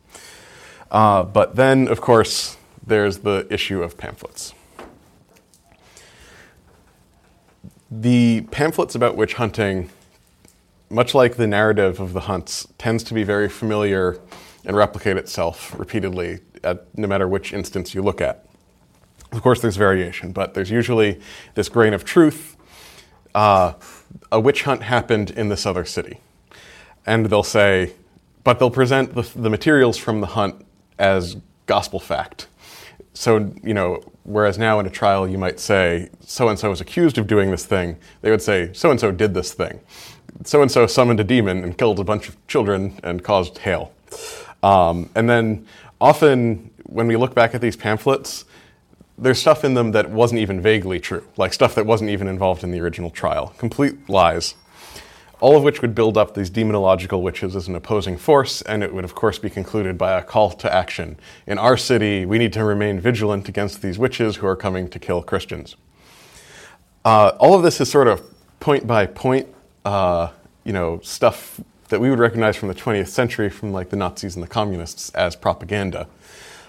Uh, 0.91 1.25
but 1.25 1.57
then, 1.57 1.89
of 1.89 2.01
course, 2.01 2.57
there's 2.87 3.19
the 3.19 3.47
issue 3.51 3.83
of 3.83 3.99
pamphlets. 3.99 4.55
The 7.91 8.43
pamphlets 8.53 8.95
about 8.95 9.17
witch 9.17 9.35
hunting, 9.35 9.91
much 10.89 11.15
like 11.15 11.37
the 11.37 11.47
narrative 11.47 11.99
of 11.99 12.13
the 12.13 12.21
hunts, 12.21 12.69
tends 12.79 13.03
to 13.05 13.15
be 13.15 13.25
very 13.25 13.49
familiar 13.49 14.21
and 14.65 14.77
replicate 14.77 15.17
itself 15.17 15.77
repeatedly 15.79 16.41
at 16.63 16.87
no 16.97 17.09
matter 17.09 17.27
which 17.27 17.53
instance 17.53 17.95
you 17.95 18.03
look 18.03 18.21
at. 18.21 18.47
Of 19.33 19.43
course, 19.43 19.61
there's 19.61 19.77
variation, 19.77 20.33
but 20.33 20.55
there's 20.55 20.71
usually 20.71 21.21
this 21.55 21.69
grain 21.69 21.95
of 21.95 22.05
truth. 22.05 22.57
Uh, 23.35 23.75
a 24.31 24.41
witch 24.41 24.63
hunt 24.65 24.83
happened 24.83 25.31
in 25.31 25.49
this 25.49 25.67
other 25.67 25.85
city. 25.85 26.21
And 27.07 27.27
they'll 27.27 27.43
say, 27.43 27.95
but 28.45 28.59
they'll 28.59 28.71
present 28.71 29.15
the, 29.15 29.23
the 29.23 29.51
materials 29.51 29.97
from 29.97 30.21
the 30.21 30.29
hunt 30.29 30.65
as 30.99 31.37
gospel 31.67 31.99
fact. 31.99 32.47
So, 33.15 33.53
you 33.63 33.75
know, 33.75 34.03
whereas 34.31 34.59
now 34.59 34.79
in 34.81 34.87
a 34.87 34.91
trial 34.91 35.29
you 35.29 35.39
might 35.39 35.61
say, 35.61 36.09
so 36.21 36.49
and 36.49 36.59
so 36.59 36.71
is 36.71 36.81
accused 36.81 37.19
of 37.19 37.27
doing 37.27 37.51
this 37.51 37.67
thing, 37.67 37.97
they 38.23 38.31
would 38.31 38.43
say, 38.43 38.73
so 38.73 38.91
and 38.91 39.01
so 39.01 39.11
did 39.11 39.35
this 39.35 39.53
thing. 39.53 39.81
So 40.45 40.63
and 40.63 40.71
so 40.71 40.87
summoned 40.87 41.21
a 41.21 41.25
demon 41.25 41.65
and 41.65 41.77
killed 41.77 41.99
a 42.01 42.05
bunch 42.05 42.29
of 42.29 42.47
children 42.47 42.99
and 43.03 43.23
caused 43.23 43.59
hail. 43.59 43.93
Um, 44.63 45.11
and 45.15 45.29
then 45.29 45.67
often 46.01 46.71
when 46.85 47.07
we 47.07 47.17
look 47.17 47.35
back 47.35 47.55
at 47.55 47.61
these 47.61 47.77
pamphlets, 47.77 48.45
there's 49.19 49.39
stuff 49.39 49.65
in 49.65 49.75
them 49.75 49.93
that 49.93 50.11
wasn't 50.11 50.41
even 50.41 50.61
vaguely 50.61 50.99
true, 50.99 51.27
like 51.37 51.53
stuff 51.53 51.75
that 51.75 51.85
wasn't 51.85 52.11
even 52.11 52.27
involved 52.27 52.65
in 52.65 52.71
the 52.71 52.81
original 52.81 53.11
trial. 53.11 53.55
Complete 53.59 54.09
lies 54.09 54.55
all 55.41 55.57
of 55.57 55.63
which 55.63 55.83
would 55.83 55.95
build 55.95 56.17
up 56.19 56.35
these 56.35 56.51
demonological 56.51 57.23
witches 57.23 57.57
as 57.57 57.67
an 57.67 57.75
opposing 57.75 58.17
force, 58.17 58.63
and 58.63 58.83
it 58.83 58.95
would, 58.95 59.05
of 59.05 59.15
course, 59.15 59.39
be 59.39 59.51
concluded 59.51 59.97
by 59.97 60.19
a 60.19 60.23
call 60.23 60.51
to 60.51 60.73
action. 60.73 61.19
In 61.47 61.59
our 61.59 61.77
city, 61.77 62.27
we 62.27 62.39
need 62.39 62.53
to 62.53 62.65
remain 62.65 63.01
vigilant 63.01 63.49
against 63.49 63.83
these 63.83 63.99
witches 63.99 64.37
who 64.37 64.47
are 64.47 64.57
coming 64.57 64.89
to 64.89 64.99
kill 64.99 65.23
Christians. 65.23 65.77
Uh, 67.05 67.33
all 67.39 67.55
of 67.55 67.63
this 67.63 67.81
is 67.81 67.91
sort 67.91 68.09
of 68.09 68.23
point 68.61 68.87
by 68.87 69.07
point, 69.07 69.49
uh, 69.85 70.29
you 70.65 70.73
know, 70.73 71.01
stuff 71.03 71.61
that 71.89 72.01
we 72.01 72.11
would 72.11 72.19
recognize 72.19 72.57
from 72.57 72.69
the 72.69 72.75
20th 72.75 73.09
century 73.09 73.49
from 73.49 73.73
like 73.73 73.91
the 73.91 73.97
Nazis 73.97 74.37
and 74.37 74.43
the 74.43 74.49
communists 74.49 75.11
as 75.11 75.35
propaganda. 75.35 76.07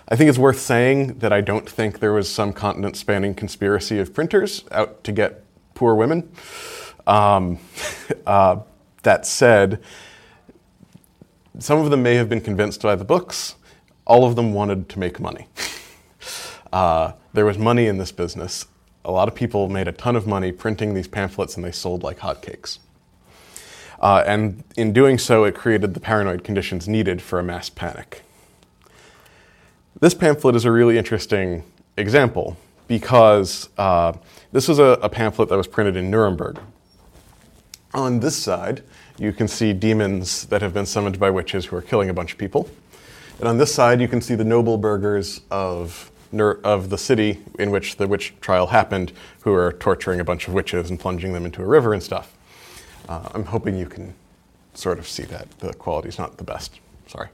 I 0.08 0.16
think 0.16 0.30
it's 0.30 0.40
worth 0.40 0.60
saying 0.60 1.20
that 1.20 1.32
I 1.32 1.42
don't 1.42 1.70
think 1.70 2.00
there 2.00 2.12
was 2.12 2.30
some 2.30 2.54
continent 2.54 2.98
spanning 2.98 3.34
conspiracy 3.34 4.00
of 4.00 4.14
printers 4.14 4.66
out 4.72 5.04
to 5.04 5.12
get 5.12 5.44
poor 5.74 5.96
women. 5.96 6.30
Um, 7.12 7.60
uh, 8.26 8.62
that 9.04 9.26
said, 9.26 9.82
some 11.60 11.80
of 11.80 11.92
them 11.92 12.02
may 12.02 12.16
have 12.16 12.30
been 12.30 12.42
convinced 12.42 12.82
by 12.82 12.96
the 12.96 13.04
books. 13.04 13.56
All 14.06 14.26
of 14.26 14.36
them 14.36 14.54
wanted 14.54 14.88
to 14.90 15.00
make 15.00 15.20
money. 15.20 15.48
uh, 16.74 17.12
there 17.34 17.46
was 17.46 17.58
money 17.58 17.88
in 17.88 17.98
this 17.98 18.12
business. 18.12 18.66
A 19.04 19.12
lot 19.12 19.28
of 19.28 19.36
people 19.36 19.68
made 19.68 19.88
a 19.88 19.92
ton 19.92 20.16
of 20.16 20.26
money 20.26 20.52
printing 20.52 20.94
these 20.94 21.08
pamphlets 21.08 21.56
and 21.58 21.66
they 21.66 21.72
sold 21.72 22.02
like 22.02 22.20
hotcakes. 22.20 22.80
Uh, 24.00 24.24
and 24.26 24.64
in 24.78 24.94
doing 24.94 25.18
so, 25.18 25.44
it 25.44 25.54
created 25.54 25.94
the 25.94 26.00
paranoid 26.00 26.44
conditions 26.44 26.88
needed 26.88 27.22
for 27.22 27.40
a 27.40 27.44
mass 27.44 27.70
panic. 27.70 28.24
This 30.00 30.14
pamphlet 30.14 30.56
is 30.56 30.66
a 30.66 30.72
really 30.72 30.98
interesting 30.98 31.64
example 31.98 32.58
because 32.88 33.70
uh, 33.78 34.14
this 34.52 34.68
was 34.68 34.80
a, 34.80 34.98
a, 35.04 35.10
pamphlet 35.10 35.50
that 35.50 35.58
was 35.58 35.68
printed 35.68 35.96
in 35.96 36.10
Nuremberg 36.10 36.60
on 37.94 38.20
this 38.20 38.36
side, 38.36 38.84
you 39.18 39.32
can 39.32 39.48
see 39.48 39.74
demons 39.74 40.46
that 40.48 40.62
have 40.62 40.74
been 40.74 40.86
summoned 40.86 41.20
by 41.20 41.30
witches 41.30 41.66
who 41.66 41.76
are 41.76 41.82
killing 41.82 42.10
a 42.10 42.14
bunch 42.14 42.34
of 42.34 42.38
people. 42.38 42.70
And 43.40 43.48
on 43.48 43.58
this 43.58 43.74
side, 43.74 44.02
you 44.02 44.08
can 44.08 44.22
see 44.22 44.36
the 44.36 44.44
noble 44.44 44.78
burghers 44.78 45.42
of, 45.50 46.12
of 46.32 46.90
the 46.90 46.98
city 46.98 47.40
in 47.60 47.72
which 47.72 47.98
the 47.98 48.08
witch 48.08 48.34
trial 48.40 48.68
happened, 48.68 49.12
who 49.42 49.54
are 49.54 49.74
torturing 49.74 50.20
a 50.20 50.24
bunch 50.24 50.48
of 50.48 50.54
witches 50.54 50.90
and 50.90 51.00
plunging 51.00 51.34
them 51.34 51.46
into 51.46 51.62
a 51.62 51.66
river 51.66 51.94
and 51.94 52.02
stuff. 52.02 52.38
Uh, 53.10 53.30
I'm 53.34 53.46
hoping 53.46 53.78
you 53.78 53.88
can 53.88 54.14
sort 54.74 55.00
of 55.00 55.08
see 55.08 55.24
that. 55.24 55.50
The 55.60 55.74
quality 55.74 56.10
is 56.10 56.18
not 56.18 56.38
the 56.38 56.44
best. 56.44 56.80
Sorry. 57.08 57.30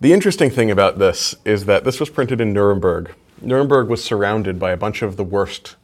The 0.00 0.12
interesting 0.12 0.50
thing 0.50 0.70
about 0.70 0.98
this 0.98 1.34
is 1.44 1.64
that 1.66 1.84
this 1.84 2.00
was 2.00 2.10
printed 2.10 2.40
in 2.40 2.52
Nuremberg. 2.52 3.14
Nuremberg 3.40 3.88
was 3.88 4.02
surrounded 4.02 4.58
by 4.58 4.72
a 4.72 4.76
bunch 4.76 5.02
of 5.02 5.16
the 5.16 5.24
worst 5.24 5.76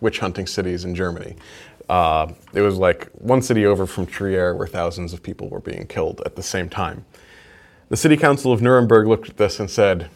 witch 0.00 0.18
hunting 0.18 0.46
cities 0.46 0.84
in 0.84 0.94
Germany. 0.94 1.36
Uh, 1.88 2.32
it 2.52 2.60
was 2.60 2.76
like 2.78 3.08
one 3.12 3.42
city 3.42 3.66
over 3.66 3.86
from 3.86 4.06
Trier 4.06 4.54
where 4.54 4.66
thousands 4.66 5.12
of 5.12 5.22
people 5.22 5.48
were 5.48 5.60
being 5.60 5.86
killed 5.86 6.22
at 6.24 6.36
the 6.36 6.42
same 6.42 6.68
time. 6.68 7.04
The 7.88 7.96
city 7.96 8.16
council 8.16 8.52
of 8.52 8.62
Nuremberg 8.62 9.06
looked 9.06 9.28
at 9.28 9.36
this 9.36 9.60
and 9.60 9.70
said, 9.70 10.08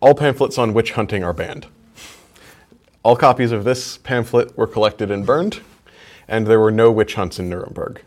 all 0.00 0.14
pamphlets 0.14 0.58
on 0.58 0.74
witch 0.74 0.92
hunting 0.92 1.24
are 1.24 1.32
banned. 1.32 1.66
All 3.02 3.16
copies 3.16 3.52
of 3.52 3.64
this 3.64 3.98
pamphlet 3.98 4.56
were 4.56 4.66
collected 4.66 5.10
and 5.10 5.24
burned, 5.24 5.60
and 6.28 6.46
there 6.46 6.60
were 6.60 6.70
no 6.70 6.92
witch 6.92 7.14
hunts 7.14 7.38
in 7.38 7.48
Nuremberg. 7.48 8.02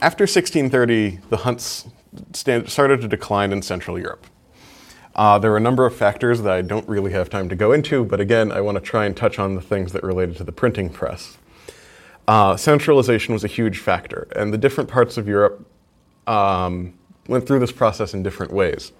After 0.00 0.24
1630, 0.24 1.20
the 1.30 1.36
hunts 1.38 1.86
started 2.32 3.00
to 3.00 3.08
decline 3.08 3.52
in 3.52 3.62
Central 3.62 3.98
Europe. 3.98 4.26
Uh, 5.14 5.38
there 5.38 5.52
are 5.52 5.58
a 5.58 5.60
number 5.60 5.84
of 5.84 5.94
factors 5.94 6.40
that 6.42 6.52
I 6.52 6.62
don't 6.62 6.88
really 6.88 7.12
have 7.12 7.28
time 7.28 7.48
to 7.50 7.56
go 7.56 7.72
into, 7.72 8.04
but 8.04 8.20
again, 8.20 8.50
I 8.50 8.62
want 8.62 8.76
to 8.76 8.80
try 8.80 9.04
and 9.04 9.14
touch 9.14 9.38
on 9.38 9.54
the 9.54 9.60
things 9.60 9.92
that 9.92 10.02
related 10.02 10.36
to 10.38 10.44
the 10.44 10.52
printing 10.52 10.88
press. 10.88 11.36
Uh, 12.26 12.56
centralization 12.56 13.34
was 13.34 13.44
a 13.44 13.48
huge 13.48 13.78
factor, 13.78 14.26
and 14.34 14.52
the 14.52 14.58
different 14.58 14.88
parts 14.88 15.18
of 15.18 15.28
Europe 15.28 15.66
um, 16.26 16.94
went 17.28 17.46
through 17.46 17.58
this 17.58 17.72
process 17.72 18.14
in 18.14 18.22
different 18.22 18.52
ways. 18.52 18.92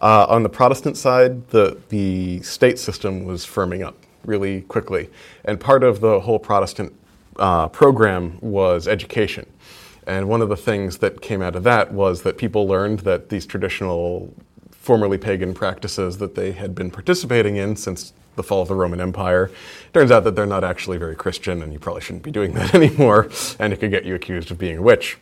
Uh, 0.00 0.26
on 0.28 0.42
the 0.42 0.48
Protestant 0.48 0.96
side, 0.96 1.46
the, 1.48 1.78
the 1.90 2.40
state 2.42 2.78
system 2.78 3.24
was 3.24 3.44
firming 3.44 3.84
up 3.84 3.96
really 4.24 4.62
quickly, 4.62 5.10
and 5.44 5.60
part 5.60 5.84
of 5.84 6.00
the 6.00 6.20
whole 6.20 6.38
Protestant 6.38 6.94
uh, 7.36 7.68
program 7.68 8.38
was 8.40 8.88
education. 8.88 9.46
And 10.06 10.28
one 10.28 10.40
of 10.40 10.48
the 10.48 10.56
things 10.56 10.98
that 10.98 11.20
came 11.20 11.42
out 11.42 11.54
of 11.54 11.62
that 11.64 11.92
was 11.92 12.22
that 12.22 12.38
people 12.38 12.66
learned 12.66 13.00
that 13.00 13.28
these 13.28 13.46
traditional 13.46 14.32
formerly 14.82 15.16
pagan 15.16 15.54
practices 15.54 16.18
that 16.18 16.34
they 16.34 16.50
had 16.50 16.74
been 16.74 16.90
participating 16.90 17.54
in 17.54 17.76
since 17.76 18.12
the 18.34 18.42
fall 18.42 18.62
of 18.62 18.68
the 18.68 18.74
Roman 18.74 19.00
Empire. 19.00 19.48
Turns 19.94 20.10
out 20.10 20.24
that 20.24 20.34
they're 20.34 20.44
not 20.44 20.64
actually 20.64 20.98
very 20.98 21.14
Christian, 21.14 21.62
and 21.62 21.72
you 21.72 21.78
probably 21.78 22.00
shouldn't 22.00 22.24
be 22.24 22.32
doing 22.32 22.52
that 22.54 22.74
anymore, 22.82 23.30
and 23.60 23.72
it 23.72 23.78
could 23.78 23.92
get 23.92 24.04
you 24.04 24.16
accused 24.16 24.50
of 24.50 24.58
being 24.58 24.78
a 24.78 24.82
witch. 24.82 25.18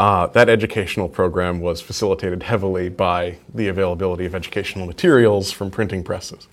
Uh, 0.00 0.26
that 0.28 0.48
educational 0.48 1.08
program 1.08 1.60
was 1.60 1.80
facilitated 1.80 2.42
heavily 2.42 2.88
by 2.88 3.38
the 3.54 3.68
availability 3.68 4.26
of 4.26 4.34
educational 4.34 4.84
materials 4.84 5.52
from 5.52 5.70
printing 5.70 6.02
presses. 6.02 6.48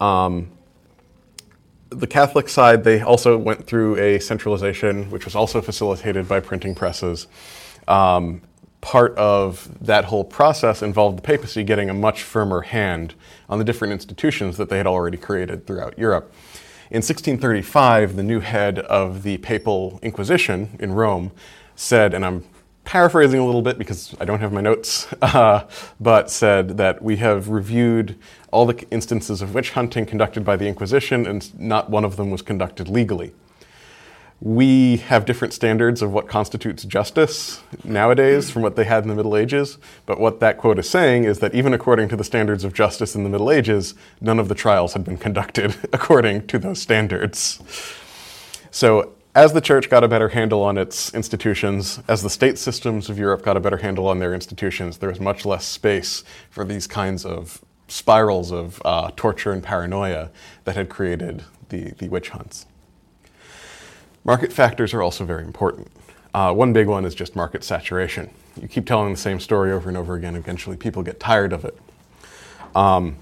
Um, 0.00 0.50
the 1.90 2.06
Catholic 2.06 2.48
side, 2.48 2.84
they 2.84 3.02
also 3.02 3.36
went 3.36 3.66
through 3.66 3.96
a 3.96 4.18
centralization, 4.18 5.10
which 5.10 5.26
was 5.26 5.34
also 5.34 5.60
facilitated 5.60 6.26
by 6.26 6.40
printing 6.40 6.74
presses. 6.74 7.26
Um, 7.86 8.40
part 8.80 9.14
of 9.16 9.68
that 9.84 10.06
whole 10.06 10.24
process 10.24 10.82
involved 10.82 11.18
the 11.18 11.22
papacy 11.22 11.62
getting 11.62 11.90
a 11.90 11.94
much 11.94 12.22
firmer 12.22 12.62
hand 12.62 13.14
on 13.48 13.58
the 13.58 13.64
different 13.64 13.92
institutions 13.92 14.56
that 14.56 14.68
they 14.68 14.78
had 14.78 14.86
already 14.86 15.18
created 15.18 15.66
throughout 15.66 15.98
Europe. 15.98 16.32
In 16.90 16.96
1635, 16.96 18.16
the 18.16 18.22
new 18.22 18.40
head 18.40 18.80
of 18.80 19.22
the 19.22 19.38
Papal 19.38 20.00
Inquisition 20.02 20.76
in 20.80 20.92
Rome 20.92 21.30
said, 21.76 22.14
and 22.14 22.24
I'm 22.24 22.44
paraphrasing 22.84 23.38
a 23.38 23.46
little 23.46 23.62
bit 23.62 23.78
because 23.78 24.16
I 24.18 24.24
don't 24.24 24.40
have 24.40 24.52
my 24.52 24.60
notes, 24.60 25.06
uh, 25.22 25.64
but 26.00 26.30
said 26.30 26.76
that 26.78 27.02
we 27.02 27.16
have 27.16 27.48
reviewed 27.48 28.16
all 28.50 28.66
the 28.66 28.84
instances 28.90 29.42
of 29.42 29.54
witch 29.54 29.70
hunting 29.70 30.06
conducted 30.06 30.44
by 30.44 30.56
the 30.56 30.66
Inquisition, 30.66 31.26
and 31.26 31.58
not 31.60 31.90
one 31.90 32.04
of 32.04 32.16
them 32.16 32.30
was 32.30 32.42
conducted 32.42 32.88
legally 32.88 33.32
we 34.42 34.96
have 34.96 35.26
different 35.26 35.52
standards 35.52 36.00
of 36.00 36.12
what 36.12 36.26
constitutes 36.26 36.84
justice 36.84 37.60
nowadays 37.84 38.50
from 38.50 38.62
what 38.62 38.74
they 38.74 38.84
had 38.84 39.02
in 39.02 39.10
the 39.10 39.14
Middle 39.14 39.36
Ages. 39.36 39.76
But 40.06 40.18
what 40.18 40.40
that 40.40 40.56
quote 40.56 40.78
is 40.78 40.88
saying 40.88 41.24
is 41.24 41.40
that 41.40 41.54
even 41.54 41.74
according 41.74 42.08
to 42.08 42.16
the 42.16 42.24
standards 42.24 42.64
of 42.64 42.72
justice 42.72 43.14
in 43.14 43.22
the 43.22 43.28
Middle 43.28 43.50
Ages, 43.50 43.94
none 44.20 44.38
of 44.38 44.48
the 44.48 44.54
trials 44.54 44.94
had 44.94 45.04
been 45.04 45.18
conducted 45.18 45.76
according 45.92 46.46
to 46.46 46.58
those 46.58 46.80
standards. 46.80 47.60
So, 48.70 49.12
as 49.32 49.52
the 49.52 49.60
church 49.60 49.88
got 49.88 50.02
a 50.02 50.08
better 50.08 50.30
handle 50.30 50.62
on 50.62 50.76
its 50.76 51.14
institutions, 51.14 52.00
as 52.08 52.22
the 52.22 52.30
state 52.30 52.58
systems 52.58 53.08
of 53.08 53.16
Europe 53.16 53.42
got 53.42 53.56
a 53.56 53.60
better 53.60 53.76
handle 53.76 54.08
on 54.08 54.18
their 54.18 54.34
institutions, 54.34 54.98
there 54.98 55.08
was 55.08 55.20
much 55.20 55.44
less 55.44 55.64
space 55.64 56.24
for 56.50 56.64
these 56.64 56.88
kinds 56.88 57.24
of 57.24 57.62
spirals 57.86 58.50
of 58.50 58.82
uh, 58.84 59.12
torture 59.14 59.52
and 59.52 59.62
paranoia 59.62 60.30
that 60.64 60.74
had 60.74 60.88
created 60.88 61.44
the, 61.68 61.92
the 61.98 62.08
witch 62.08 62.30
hunts. 62.30 62.66
Market 64.24 64.52
factors 64.52 64.92
are 64.92 65.02
also 65.02 65.24
very 65.24 65.44
important. 65.44 65.88
Uh, 66.32 66.52
one 66.52 66.72
big 66.72 66.86
one 66.86 67.04
is 67.04 67.14
just 67.14 67.34
market 67.34 67.64
saturation. 67.64 68.30
You 68.60 68.68
keep 68.68 68.86
telling 68.86 69.12
the 69.12 69.18
same 69.18 69.40
story 69.40 69.72
over 69.72 69.88
and 69.88 69.96
over 69.96 70.14
again, 70.14 70.36
eventually 70.36 70.76
people 70.76 71.02
get 71.02 71.18
tired 71.18 71.52
of 71.52 71.64
it. 71.64 71.78
Um, 72.74 73.16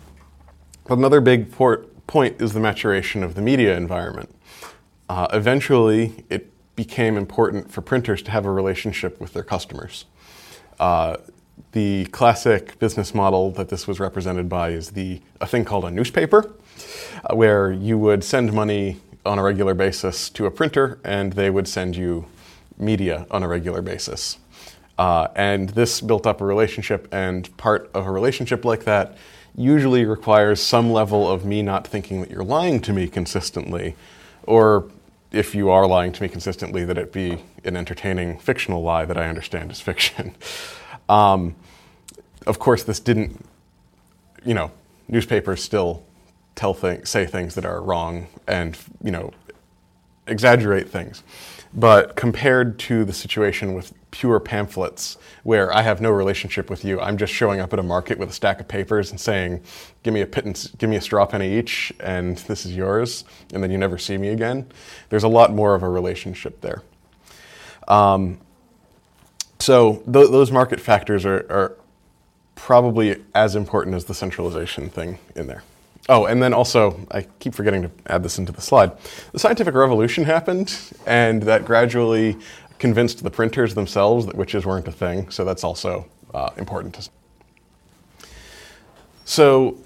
but 0.84 0.98
another 0.98 1.20
big 1.20 1.52
port, 1.52 2.06
point 2.06 2.40
is 2.40 2.52
the 2.52 2.60
maturation 2.60 3.22
of 3.22 3.34
the 3.34 3.42
media 3.42 3.76
environment. 3.76 4.34
Uh, 5.08 5.28
eventually, 5.32 6.24
it 6.28 6.52
became 6.76 7.16
important 7.16 7.70
for 7.70 7.80
printers 7.80 8.22
to 8.22 8.30
have 8.30 8.46
a 8.46 8.50
relationship 8.50 9.20
with 9.20 9.32
their 9.32 9.42
customers. 9.42 10.04
Uh, 10.78 11.16
the 11.72 12.06
classic 12.06 12.78
business 12.78 13.14
model 13.14 13.50
that 13.52 13.68
this 13.68 13.86
was 13.86 14.00
represented 14.00 14.48
by 14.48 14.70
is 14.70 14.90
the 14.90 15.20
a 15.40 15.46
thing 15.46 15.64
called 15.64 15.84
a 15.84 15.90
newspaper, 15.90 16.54
uh, 17.24 17.34
where 17.34 17.72
you 17.72 17.98
would 17.98 18.22
send 18.22 18.52
money 18.52 18.98
on 19.28 19.38
a 19.38 19.42
regular 19.42 19.74
basis 19.74 20.30
to 20.30 20.46
a 20.46 20.50
printer, 20.50 20.98
and 21.04 21.34
they 21.34 21.50
would 21.50 21.68
send 21.68 21.94
you 21.94 22.26
media 22.78 23.26
on 23.30 23.42
a 23.42 23.48
regular 23.48 23.82
basis. 23.82 24.38
Uh, 24.98 25.28
and 25.36 25.70
this 25.70 26.00
built 26.00 26.26
up 26.26 26.40
a 26.40 26.44
relationship, 26.44 27.06
and 27.12 27.54
part 27.56 27.90
of 27.94 28.06
a 28.06 28.10
relationship 28.10 28.64
like 28.64 28.84
that 28.84 29.16
usually 29.56 30.04
requires 30.04 30.60
some 30.60 30.90
level 30.90 31.30
of 31.30 31.44
me 31.44 31.62
not 31.62 31.86
thinking 31.86 32.20
that 32.20 32.30
you're 32.30 32.44
lying 32.44 32.80
to 32.80 32.92
me 32.92 33.06
consistently, 33.06 33.94
or 34.44 34.90
if 35.30 35.54
you 35.54 35.68
are 35.68 35.86
lying 35.86 36.10
to 36.12 36.22
me 36.22 36.28
consistently, 36.28 36.84
that 36.84 36.96
it 36.96 37.12
be 37.12 37.44
an 37.64 37.76
entertaining 37.76 38.38
fictional 38.38 38.82
lie 38.82 39.04
that 39.04 39.18
I 39.18 39.28
understand 39.28 39.70
is 39.70 39.80
fiction. 39.80 40.34
Um, 41.10 41.54
of 42.46 42.58
course, 42.58 42.84
this 42.84 43.00
didn't, 43.00 43.42
you 44.44 44.52
know, 44.52 44.70
newspapers 45.08 45.62
still 45.62 46.04
tell 46.58 46.74
things, 46.74 47.08
say 47.08 47.24
things 47.24 47.54
that 47.54 47.64
are 47.64 47.80
wrong 47.80 48.26
and, 48.48 48.76
you 49.00 49.12
know, 49.12 49.30
exaggerate 50.26 50.90
things. 50.90 51.22
But 51.72 52.16
compared 52.16 52.80
to 52.80 53.04
the 53.04 53.12
situation 53.12 53.74
with 53.74 53.92
pure 54.10 54.40
pamphlets, 54.40 55.18
where 55.44 55.72
I 55.72 55.82
have 55.82 56.00
no 56.00 56.10
relationship 56.10 56.68
with 56.68 56.84
you, 56.84 57.00
I'm 57.00 57.16
just 57.16 57.32
showing 57.32 57.60
up 57.60 57.72
at 57.72 57.78
a 57.78 57.82
market 57.82 58.18
with 58.18 58.30
a 58.30 58.32
stack 58.32 58.58
of 58.58 58.66
papers 58.66 59.12
and 59.12 59.20
saying, 59.20 59.60
"Give 60.02 60.12
me 60.12 60.20
a 60.20 60.26
pittance, 60.26 60.66
give 60.78 60.90
me 60.90 60.96
a 60.96 61.00
straw 61.00 61.26
penny 61.26 61.56
each, 61.56 61.92
and 62.00 62.38
this 62.38 62.66
is 62.66 62.74
yours," 62.74 63.24
and 63.52 63.62
then 63.62 63.70
you 63.70 63.78
never 63.78 63.96
see 63.96 64.16
me 64.18 64.28
again. 64.28 64.66
There's 65.10 65.24
a 65.24 65.28
lot 65.28 65.54
more 65.54 65.76
of 65.76 65.84
a 65.84 65.88
relationship 65.88 66.60
there. 66.60 66.82
Um, 67.86 68.38
so 69.60 70.02
th- 70.12 70.30
those 70.30 70.50
market 70.50 70.80
factors 70.80 71.24
are, 71.24 71.46
are 71.50 71.76
probably 72.56 73.22
as 73.34 73.54
important 73.54 73.94
as 73.94 74.06
the 74.06 74.14
centralization 74.14 74.88
thing 74.88 75.18
in 75.36 75.46
there. 75.46 75.62
Oh, 76.10 76.24
and 76.24 76.42
then 76.42 76.54
also, 76.54 76.98
I 77.10 77.22
keep 77.38 77.54
forgetting 77.54 77.82
to 77.82 77.90
add 78.06 78.22
this 78.22 78.38
into 78.38 78.50
the 78.50 78.62
slide. 78.62 78.92
The 79.32 79.38
scientific 79.38 79.74
revolution 79.74 80.24
happened, 80.24 80.74
and 81.06 81.42
that 81.42 81.66
gradually 81.66 82.38
convinced 82.78 83.22
the 83.22 83.30
printers 83.30 83.74
themselves 83.74 84.24
that 84.26 84.34
witches 84.34 84.64
weren't 84.64 84.88
a 84.88 84.92
thing, 84.92 85.30
so 85.30 85.44
that's 85.44 85.64
also 85.64 86.06
uh, 86.32 86.50
important. 86.56 87.10
So, 89.26 89.76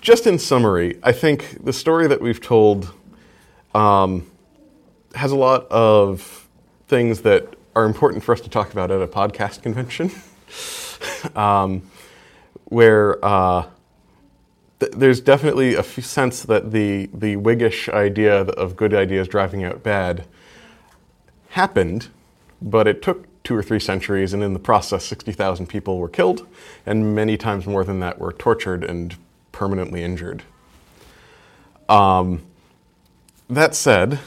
just 0.00 0.26
in 0.26 0.38
summary, 0.38 0.98
I 1.02 1.12
think 1.12 1.62
the 1.64 1.72
story 1.72 2.08
that 2.08 2.20
we've 2.20 2.40
told 2.40 2.92
um, 3.72 4.28
has 5.14 5.30
a 5.30 5.36
lot 5.36 5.70
of 5.70 6.48
things 6.88 7.22
that 7.22 7.54
are 7.76 7.84
important 7.84 8.24
for 8.24 8.32
us 8.32 8.40
to 8.40 8.48
talk 8.48 8.72
about 8.72 8.90
at 8.90 9.00
a 9.00 9.06
podcast 9.06 9.62
convention, 9.62 10.10
um, 11.36 11.82
where 12.64 13.24
uh, 13.24 13.66
th- 14.80 14.92
there's 14.92 15.20
definitely 15.20 15.74
a 15.74 15.82
sense 15.82 16.42
that 16.42 16.72
the 16.72 17.08
the 17.12 17.36
Whiggish 17.36 17.88
idea 17.88 18.42
of 18.42 18.76
good 18.76 18.94
ideas 18.94 19.28
driving 19.28 19.64
out 19.64 19.82
bad 19.82 20.26
happened, 21.50 22.08
but 22.60 22.86
it 22.86 23.02
took 23.02 23.26
two 23.42 23.54
or 23.54 23.62
three 23.62 23.78
centuries, 23.78 24.32
and 24.32 24.42
in 24.42 24.52
the 24.54 24.58
process, 24.58 25.04
60,000 25.04 25.68
people 25.68 25.98
were 25.98 26.08
killed, 26.08 26.46
and 26.84 27.14
many 27.14 27.36
times 27.36 27.64
more 27.64 27.84
than 27.84 28.00
that 28.00 28.18
were 28.18 28.32
tortured 28.32 28.82
and 28.82 29.16
permanently 29.52 30.02
injured. 30.02 30.42
Um, 31.88 32.42
that 33.48 33.76
said, 33.76 34.18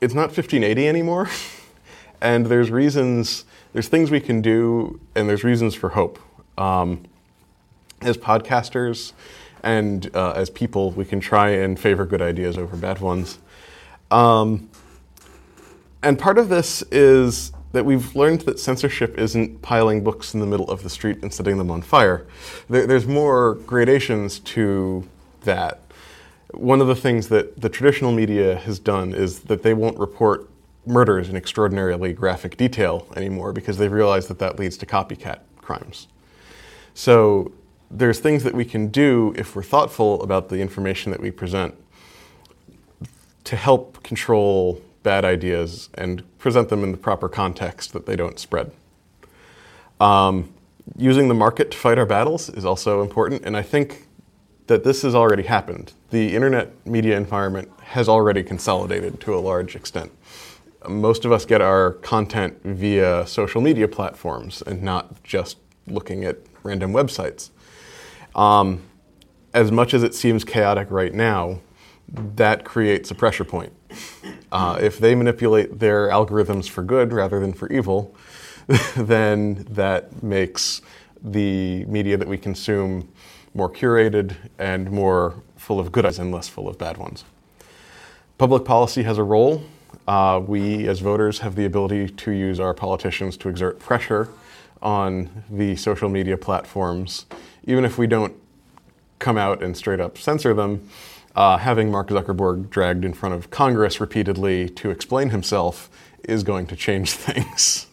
it's 0.00 0.14
not 0.14 0.28
1580 0.28 0.88
anymore. 0.88 1.28
and 2.22 2.46
there's 2.46 2.70
reasons, 2.70 3.44
there's 3.74 3.88
things 3.88 4.10
we 4.10 4.20
can 4.20 4.40
do, 4.40 4.98
and 5.14 5.28
there's 5.28 5.44
reasons 5.44 5.74
for 5.74 5.90
hope. 5.90 6.18
Um, 6.56 7.04
as 8.04 8.16
podcasters 8.16 9.12
and 9.62 10.14
uh, 10.14 10.32
as 10.32 10.50
people, 10.50 10.90
we 10.92 11.04
can 11.04 11.20
try 11.20 11.50
and 11.50 11.80
favor 11.80 12.04
good 12.04 12.22
ideas 12.22 12.58
over 12.58 12.76
bad 12.76 13.00
ones. 13.00 13.38
Um, 14.10 14.68
and 16.02 16.18
part 16.18 16.38
of 16.38 16.50
this 16.50 16.82
is 16.92 17.52
that 17.72 17.84
we've 17.84 18.14
learned 18.14 18.42
that 18.42 18.60
censorship 18.60 19.18
isn't 19.18 19.62
piling 19.62 20.04
books 20.04 20.34
in 20.34 20.40
the 20.40 20.46
middle 20.46 20.70
of 20.70 20.82
the 20.82 20.90
street 20.90 21.18
and 21.22 21.32
setting 21.32 21.58
them 21.58 21.70
on 21.70 21.82
fire. 21.82 22.26
There, 22.68 22.86
there's 22.86 23.06
more 23.06 23.54
gradations 23.66 24.38
to 24.40 25.08
that. 25.42 25.80
One 26.52 26.80
of 26.80 26.86
the 26.86 26.94
things 26.94 27.28
that 27.28 27.60
the 27.60 27.68
traditional 27.68 28.12
media 28.12 28.56
has 28.56 28.78
done 28.78 29.12
is 29.12 29.40
that 29.40 29.62
they 29.62 29.74
won't 29.74 29.98
report 29.98 30.48
murders 30.86 31.28
in 31.28 31.36
extraordinarily 31.36 32.12
graphic 32.12 32.56
detail 32.56 33.06
anymore 33.16 33.52
because 33.52 33.78
they've 33.78 33.90
realized 33.90 34.28
that 34.28 34.38
that 34.38 34.58
leads 34.58 34.76
to 34.76 34.86
copycat 34.86 35.40
crimes. 35.58 36.06
So 36.92 37.50
there's 37.94 38.18
things 38.18 38.42
that 38.42 38.54
we 38.54 38.64
can 38.64 38.88
do 38.88 39.32
if 39.36 39.54
we're 39.54 39.62
thoughtful 39.62 40.22
about 40.22 40.48
the 40.48 40.58
information 40.58 41.12
that 41.12 41.20
we 41.20 41.30
present 41.30 41.74
to 43.44 43.56
help 43.56 44.02
control 44.02 44.80
bad 45.02 45.24
ideas 45.24 45.90
and 45.94 46.22
present 46.38 46.68
them 46.70 46.82
in 46.82 46.92
the 46.92 46.98
proper 46.98 47.28
context 47.28 47.92
that 47.92 48.06
they 48.06 48.16
don't 48.16 48.38
spread. 48.38 48.72
Um, 50.00 50.52
using 50.96 51.28
the 51.28 51.34
market 51.34 51.70
to 51.70 51.78
fight 51.78 51.98
our 51.98 52.06
battles 52.06 52.48
is 52.48 52.64
also 52.64 53.00
important, 53.00 53.44
and 53.44 53.56
I 53.56 53.62
think 53.62 54.06
that 54.66 54.82
this 54.82 55.02
has 55.02 55.14
already 55.14 55.42
happened. 55.44 55.92
The 56.10 56.34
internet 56.34 56.86
media 56.86 57.16
environment 57.16 57.70
has 57.82 58.08
already 58.08 58.42
consolidated 58.42 59.20
to 59.20 59.34
a 59.34 59.40
large 59.40 59.76
extent 59.76 60.10
most 60.88 61.24
of 61.24 61.32
us 61.32 61.44
get 61.44 61.60
our 61.60 61.92
content 61.92 62.58
via 62.64 63.26
social 63.26 63.60
media 63.60 63.88
platforms 63.88 64.62
and 64.62 64.82
not 64.82 65.22
just 65.22 65.58
looking 65.86 66.24
at 66.24 66.38
random 66.62 66.92
websites. 66.92 67.50
Um, 68.34 68.82
as 69.52 69.70
much 69.70 69.94
as 69.94 70.02
it 70.02 70.14
seems 70.14 70.44
chaotic 70.44 70.90
right 70.90 71.14
now, 71.14 71.60
that 72.08 72.64
creates 72.64 73.10
a 73.10 73.14
pressure 73.14 73.44
point. 73.44 73.72
Uh, 74.50 74.78
if 74.80 74.98
they 74.98 75.14
manipulate 75.14 75.78
their 75.78 76.08
algorithms 76.08 76.68
for 76.68 76.82
good 76.82 77.12
rather 77.12 77.40
than 77.40 77.52
for 77.52 77.70
evil, 77.72 78.14
then 78.96 79.66
that 79.70 80.22
makes 80.22 80.82
the 81.22 81.84
media 81.86 82.16
that 82.16 82.28
we 82.28 82.36
consume 82.36 83.08
more 83.54 83.70
curated 83.70 84.34
and 84.58 84.90
more 84.90 85.34
full 85.56 85.78
of 85.78 85.92
good 85.92 86.04
ones 86.04 86.18
and 86.18 86.32
less 86.32 86.48
full 86.48 86.68
of 86.68 86.76
bad 86.76 86.96
ones. 86.96 87.24
Public 88.36 88.64
policy 88.64 89.04
has 89.04 89.16
a 89.16 89.22
role 89.22 89.64
uh, 90.06 90.40
we, 90.46 90.86
as 90.86 91.00
voters, 91.00 91.38
have 91.38 91.54
the 91.54 91.64
ability 91.64 92.08
to 92.08 92.30
use 92.30 92.60
our 92.60 92.74
politicians 92.74 93.36
to 93.38 93.48
exert 93.48 93.78
pressure 93.78 94.28
on 94.82 95.44
the 95.48 95.76
social 95.76 96.08
media 96.08 96.36
platforms, 96.36 97.26
even 97.66 97.84
if 97.84 97.98
we 97.98 98.06
don't 98.06 98.34
come 99.18 99.38
out 99.38 99.62
and 99.62 99.76
straight 99.76 100.00
up 100.00 100.18
censor 100.18 100.54
them. 100.54 100.88
Uh, 101.34 101.56
having 101.56 101.90
Mark 101.90 102.08
Zuckerberg 102.08 102.70
dragged 102.70 103.04
in 103.04 103.12
front 103.12 103.34
of 103.34 103.50
Congress 103.50 104.00
repeatedly 104.00 104.68
to 104.68 104.90
explain 104.90 105.30
himself 105.30 105.90
is 106.22 106.44
going 106.44 106.66
to 106.68 106.76
change 106.76 107.10
things. 107.12 107.88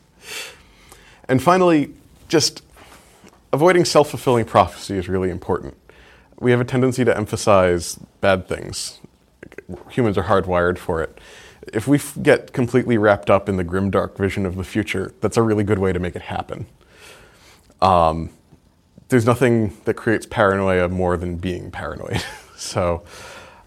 And 1.27 1.41
finally, 1.41 1.93
just 2.27 2.63
avoiding 3.51 3.85
self 3.85 4.09
fulfilling 4.11 4.45
prophecy 4.45 4.97
is 4.97 5.09
really 5.09 5.29
important. 5.29 5.75
We 6.39 6.51
have 6.51 6.61
a 6.61 6.65
tendency 6.65 7.03
to 7.05 7.15
emphasize 7.15 7.95
bad 8.19 8.47
things. 8.47 8.99
Humans 9.89 10.17
are 10.17 10.23
hardwired 10.23 10.77
for 10.77 11.01
it 11.01 11.19
if 11.73 11.87
we 11.87 11.97
f- 11.97 12.17
get 12.21 12.53
completely 12.53 12.97
wrapped 12.97 13.29
up 13.29 13.47
in 13.47 13.57
the 13.57 13.63
grim, 13.63 13.89
dark 13.89 14.17
vision 14.17 14.45
of 14.45 14.55
the 14.55 14.63
future, 14.63 15.13
that's 15.21 15.37
a 15.37 15.41
really 15.41 15.63
good 15.63 15.79
way 15.79 15.93
to 15.93 15.99
make 15.99 16.15
it 16.15 16.23
happen. 16.23 16.65
Um, 17.81 18.29
there's 19.11 19.25
nothing 19.25 19.77
that 19.83 19.95
creates 19.95 20.25
paranoia 20.25 20.87
more 20.87 21.17
than 21.17 21.35
being 21.35 21.69
paranoid. 21.69 22.23
so, 22.55 23.03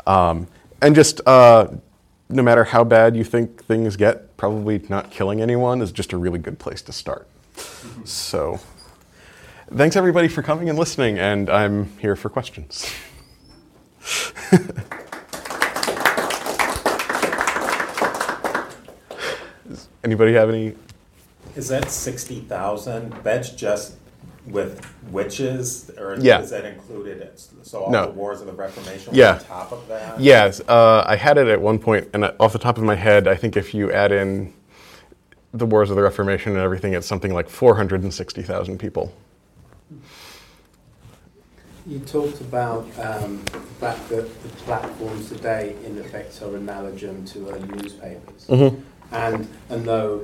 um, 0.06 0.46
and 0.80 0.94
just 0.94 1.20
uh, 1.26 1.68
no 2.30 2.42
matter 2.42 2.64
how 2.64 2.82
bad 2.82 3.14
you 3.14 3.24
think 3.24 3.62
things 3.62 3.94
get, 3.96 4.38
probably 4.38 4.82
not 4.88 5.10
killing 5.10 5.42
anyone 5.42 5.82
is 5.82 5.92
just 5.92 6.14
a 6.14 6.16
really 6.16 6.38
good 6.38 6.58
place 6.58 6.80
to 6.80 6.92
start. 6.92 7.28
So, 8.04 8.58
thanks 9.70 9.96
everybody 9.96 10.28
for 10.28 10.42
coming 10.42 10.70
and 10.70 10.78
listening, 10.78 11.18
and 11.18 11.50
I'm 11.50 11.94
here 11.98 12.16
for 12.16 12.30
questions. 12.30 12.90
Anybody 20.02 20.32
have 20.32 20.48
any? 20.48 20.74
Is 21.54 21.68
that 21.68 21.90
sixty 21.90 22.40
thousand? 22.40 23.12
That's 23.22 23.50
just 23.50 23.96
with 24.46 24.84
witches, 25.10 25.90
or 25.98 26.16
Yeah. 26.20 26.40
is 26.40 26.50
that 26.50 26.64
included? 26.64 27.28
So 27.62 27.84
all 27.84 27.90
No. 27.90 28.06
the 28.06 28.12
wars 28.12 28.40
of 28.40 28.46
the 28.46 28.52
Reformation 28.52 29.14
Yeah. 29.14 29.34
on 29.34 29.38
top 29.40 29.72
of 29.72 29.88
that. 29.88 30.20
Yes, 30.20 30.60
uh, 30.68 31.02
I 31.06 31.16
had 31.16 31.38
it 31.38 31.48
at 31.48 31.60
one 31.60 31.78
point, 31.78 32.08
and 32.12 32.30
off 32.38 32.52
the 32.52 32.58
top 32.58 32.76
of 32.76 32.84
my 32.84 32.94
head, 32.94 33.26
I 33.26 33.34
think 33.36 33.56
if 33.56 33.74
you 33.74 33.90
add 33.90 34.12
in 34.12 34.52
the 35.52 35.64
Wars 35.66 35.88
of 35.88 35.96
the 35.96 36.02
Reformation 36.02 36.52
and 36.52 36.60
everything, 36.60 36.92
it's 36.94 37.06
something 37.06 37.32
like 37.32 37.48
460,000 37.48 38.78
people. 38.78 39.12
You 41.86 41.98
talked 42.00 42.40
about 42.40 42.86
um, 42.98 43.42
the 43.44 43.58
fact 43.78 44.08
that 44.08 44.42
the 44.42 44.48
platforms 44.64 45.28
today, 45.28 45.76
in 45.84 45.98
effect, 45.98 46.40
are 46.42 46.56
analogous 46.56 47.32
to 47.32 47.50
uh, 47.50 47.58
newspapers. 47.58 48.48
And 49.12 49.46
and 49.68 49.84
though 49.84 50.22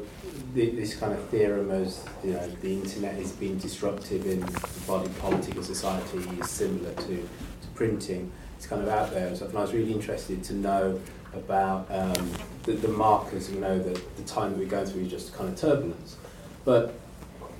the, 0.54 0.70
this 0.70 0.94
kind 0.94 1.12
of 1.12 1.22
theorem 1.28 1.70
as 1.70 2.04
you 2.24 2.32
know 2.32 2.48
the 2.60 2.72
internet 2.72 3.18
is 3.18 3.32
being 3.32 3.58
disruptive 3.58 4.26
in 4.26 4.40
the 4.40 4.80
body 4.86 5.08
politic 5.20 5.56
of 5.56 5.64
society 5.64 6.18
is 6.40 6.50
similar 6.50 6.92
to, 6.94 7.16
to 7.16 7.68
printing, 7.74 8.30
it's 8.56 8.66
kind 8.66 8.82
of 8.82 8.88
out 8.88 9.10
there. 9.10 9.28
And 9.28 9.42
I 9.42 9.60
was 9.60 9.72
really 9.72 9.92
interested 9.92 10.42
to 10.44 10.54
know 10.54 11.00
about 11.32 11.86
um, 11.90 12.32
the, 12.64 12.72
the 12.72 12.88
markers. 12.88 13.50
You 13.50 13.60
know, 13.60 13.78
the, 13.78 14.00
the 14.16 14.22
time 14.24 14.50
that 14.52 14.58
we're 14.58 14.66
going 14.66 14.86
through 14.86 15.02
is 15.02 15.10
just 15.10 15.34
kind 15.34 15.48
of 15.48 15.58
turbulence. 15.58 16.16
But 16.64 16.94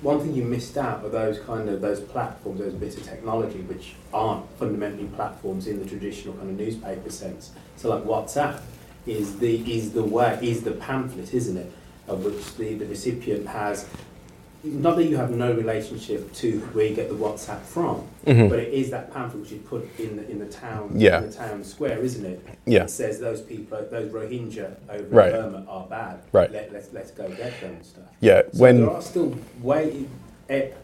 one 0.01 0.19
thing 0.19 0.33
you 0.33 0.43
missed 0.43 0.77
out 0.77 1.05
are 1.05 1.09
those 1.09 1.39
kind 1.39 1.69
of 1.69 1.81
those 1.81 1.99
platforms, 1.99 2.59
those 2.59 2.73
bits 2.73 2.97
of 2.97 3.03
technology 3.03 3.61
which 3.61 3.93
aren't 4.13 4.49
fundamentally 4.57 5.07
platforms 5.07 5.67
in 5.67 5.79
the 5.79 5.85
traditional 5.85 6.33
kind 6.35 6.49
of 6.49 6.57
newspaper 6.57 7.09
sense. 7.09 7.51
So 7.77 7.89
like 7.89 8.03
WhatsApp 8.03 8.61
is 9.05 9.39
the 9.39 9.73
is 9.73 9.93
the 9.93 10.03
way 10.03 10.37
is 10.41 10.63
the 10.63 10.71
pamphlet, 10.71 11.33
isn't 11.33 11.57
it? 11.57 11.71
Of 12.11 12.25
which 12.25 12.55
the, 12.55 12.73
the 12.75 12.85
recipient 12.85 13.47
has 13.47 13.87
not 14.63 14.95
that 14.97 15.05
you 15.05 15.17
have 15.17 15.31
no 15.31 15.51
relationship 15.53 16.31
to 16.33 16.59
where 16.73 16.85
you 16.85 16.95
get 16.95 17.09
the 17.09 17.15
WhatsApp 17.15 17.61
from, 17.61 18.07
mm-hmm. 18.25 18.47
but 18.47 18.59
it 18.59 18.71
is 18.73 18.91
that 18.91 19.11
pamphlet 19.11 19.41
which 19.41 19.51
you 19.51 19.57
put 19.59 19.87
in 19.99 20.17
the 20.17 20.29
in 20.29 20.37
the 20.39 20.45
town 20.45 20.91
Yeah. 20.95 21.17
in 21.19 21.29
the 21.31 21.35
town 21.35 21.63
square, 21.63 21.99
isn't 21.99 22.25
it? 22.25 22.45
Yeah. 22.65 22.83
It 22.83 22.89
says 22.91 23.19
those 23.19 23.41
people, 23.41 23.83
those 23.89 24.11
Rohingya 24.11 24.75
over 24.89 25.03
Right. 25.05 25.33
in 25.33 25.41
Burma 25.41 25.65
are 25.67 25.87
bad. 25.87 26.19
Right. 26.31 26.51
Let, 26.51 26.71
let's 26.71 26.93
let's 26.93 27.11
go 27.11 27.27
get 27.29 27.59
them 27.59 27.75
and 27.75 27.85
stuff. 27.85 28.03
Yeah, 28.19 28.43
So 28.51 28.59
when- 28.59 28.81
there 28.81 28.91
are 28.91 29.01
still 29.01 29.35
way 29.61 30.05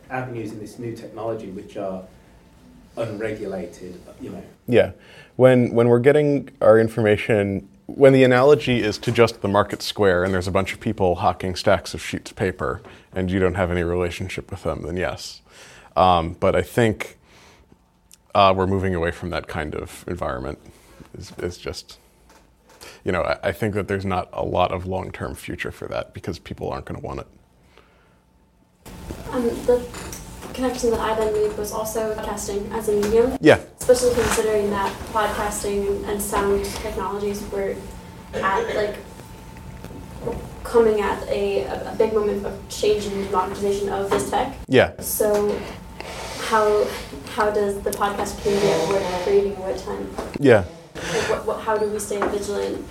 avenues 0.10 0.54
in 0.54 0.60
this 0.60 0.80
new 0.80 0.96
technology 0.96 1.50
which 1.50 1.76
are 1.78 2.04
unregulated. 2.96 4.00
You 4.22 4.32
know. 4.32 4.44
Yeah, 4.68 4.92
when 5.36 5.74
when 5.74 5.88
we're 5.88 6.00
getting 6.00 6.50
our 6.62 6.80
information, 6.80 7.68
when 7.88 8.14
the 8.14 8.24
analogy 8.24 8.84
is 8.84 8.98
to 9.00 9.12
just 9.12 9.42
the 9.42 9.48
market 9.48 9.82
square, 9.82 10.24
and 10.24 10.34
there's 10.34 10.48
a 10.48 10.52
bunch 10.52 10.74
of 10.74 10.80
people 10.80 11.16
hawking 11.16 11.56
stacks 11.56 11.94
of 11.94 12.02
sheets 12.02 12.32
of 12.32 12.38
paper, 12.38 12.82
and 13.14 13.32
you 13.32 13.40
don't 13.40 13.56
have 13.56 13.72
any 13.72 13.82
relationship 13.82 14.52
with 14.52 14.64
them, 14.64 14.84
then 14.84 14.98
yes. 14.98 15.42
Um, 15.96 16.36
but 16.40 16.56
I 16.56 16.62
think 16.62 17.18
uh, 18.36 18.54
we're 18.56 18.68
moving 18.68 18.94
away 18.94 19.12
from 19.12 19.30
that 19.32 19.48
kind 19.48 19.74
of 19.74 20.06
environment. 20.08 20.60
Is 21.18 21.32
is 21.40 21.58
just, 21.58 21.98
you 23.04 23.12
know, 23.12 23.22
I, 23.22 23.40
I 23.42 23.52
think 23.54 23.74
that 23.74 23.88
there's 23.88 24.06
not 24.06 24.30
a 24.34 24.44
lot 24.44 24.72
of 24.72 24.86
long-term 24.86 25.36
future 25.36 25.72
for 25.72 25.88
that 25.88 26.14
because 26.14 26.38
people 26.38 26.70
aren't 26.70 26.86
going 26.86 27.00
to 27.00 27.06
want 27.06 27.22
it. 27.22 27.28
Um, 29.32 29.44
the 29.66 29.80
connection 30.58 30.90
that 30.90 31.00
I 31.00 31.14
then 31.14 31.34
made 31.34 31.56
was 31.56 31.72
also 31.72 32.16
podcasting 32.16 32.72
as 32.72 32.90
a 32.90 32.94
medium, 32.94 33.38
Yeah, 33.42 33.60
especially 33.80 34.16
considering 34.16 34.72
that 34.72 34.92
podcasting 35.14 36.04
and, 36.10 36.20
sound 36.20 36.66
technologies 36.66 37.44
were 37.52 37.76
at 38.34 38.76
like 38.76 38.96
coming 40.64 41.00
at 41.00 41.22
a, 41.30 41.64
a, 41.66 41.96
big 41.98 42.12
moment 42.12 42.44
of 42.44 42.54
change 42.70 43.06
and 43.06 43.24
democratization 43.26 43.90
of 43.90 44.10
this 44.10 44.30
tech. 44.32 44.58
yeah. 44.68 45.00
So, 45.00 45.56
how 46.50 46.88
how 47.36 47.52
does 47.52 47.80
the 47.82 47.92
podcast 47.92 48.42
community 48.42 48.68
avoid 48.82 49.04
creating 49.24 49.60
wet 49.62 49.78
time? 49.78 50.10
Yeah, 50.40 50.66
Like, 50.96 51.30
what, 51.30 51.46
what, 51.46 51.60
how 51.62 51.78
do 51.78 51.86
we 51.86 52.00
stay 52.00 52.20
vigilant 52.20 52.84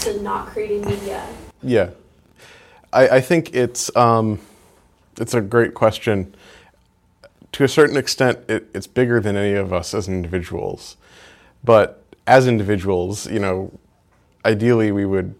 to 0.00 0.22
not 0.22 0.46
creating 0.46 0.86
media 0.86 1.22
Yeah, 1.62 1.90
I, 2.94 3.18
I 3.18 3.20
think 3.20 3.54
it's 3.54 3.94
um, 3.94 4.40
it's 5.20 5.34
a 5.34 5.42
great 5.42 5.74
question. 5.74 6.34
To 7.52 7.64
a 7.64 7.68
certain 7.68 7.96
extent, 7.96 8.38
it, 8.48 8.68
it's 8.74 8.86
bigger 8.86 9.20
than 9.20 9.36
any 9.36 9.54
of 9.54 9.72
us 9.72 9.94
as 9.94 10.08
individuals. 10.08 10.96
But 11.62 12.02
as 12.26 12.46
individuals, 12.46 13.26
you 13.30 13.38
know, 13.38 13.78
ideally 14.44 14.90
we 14.90 15.04
would 15.04 15.34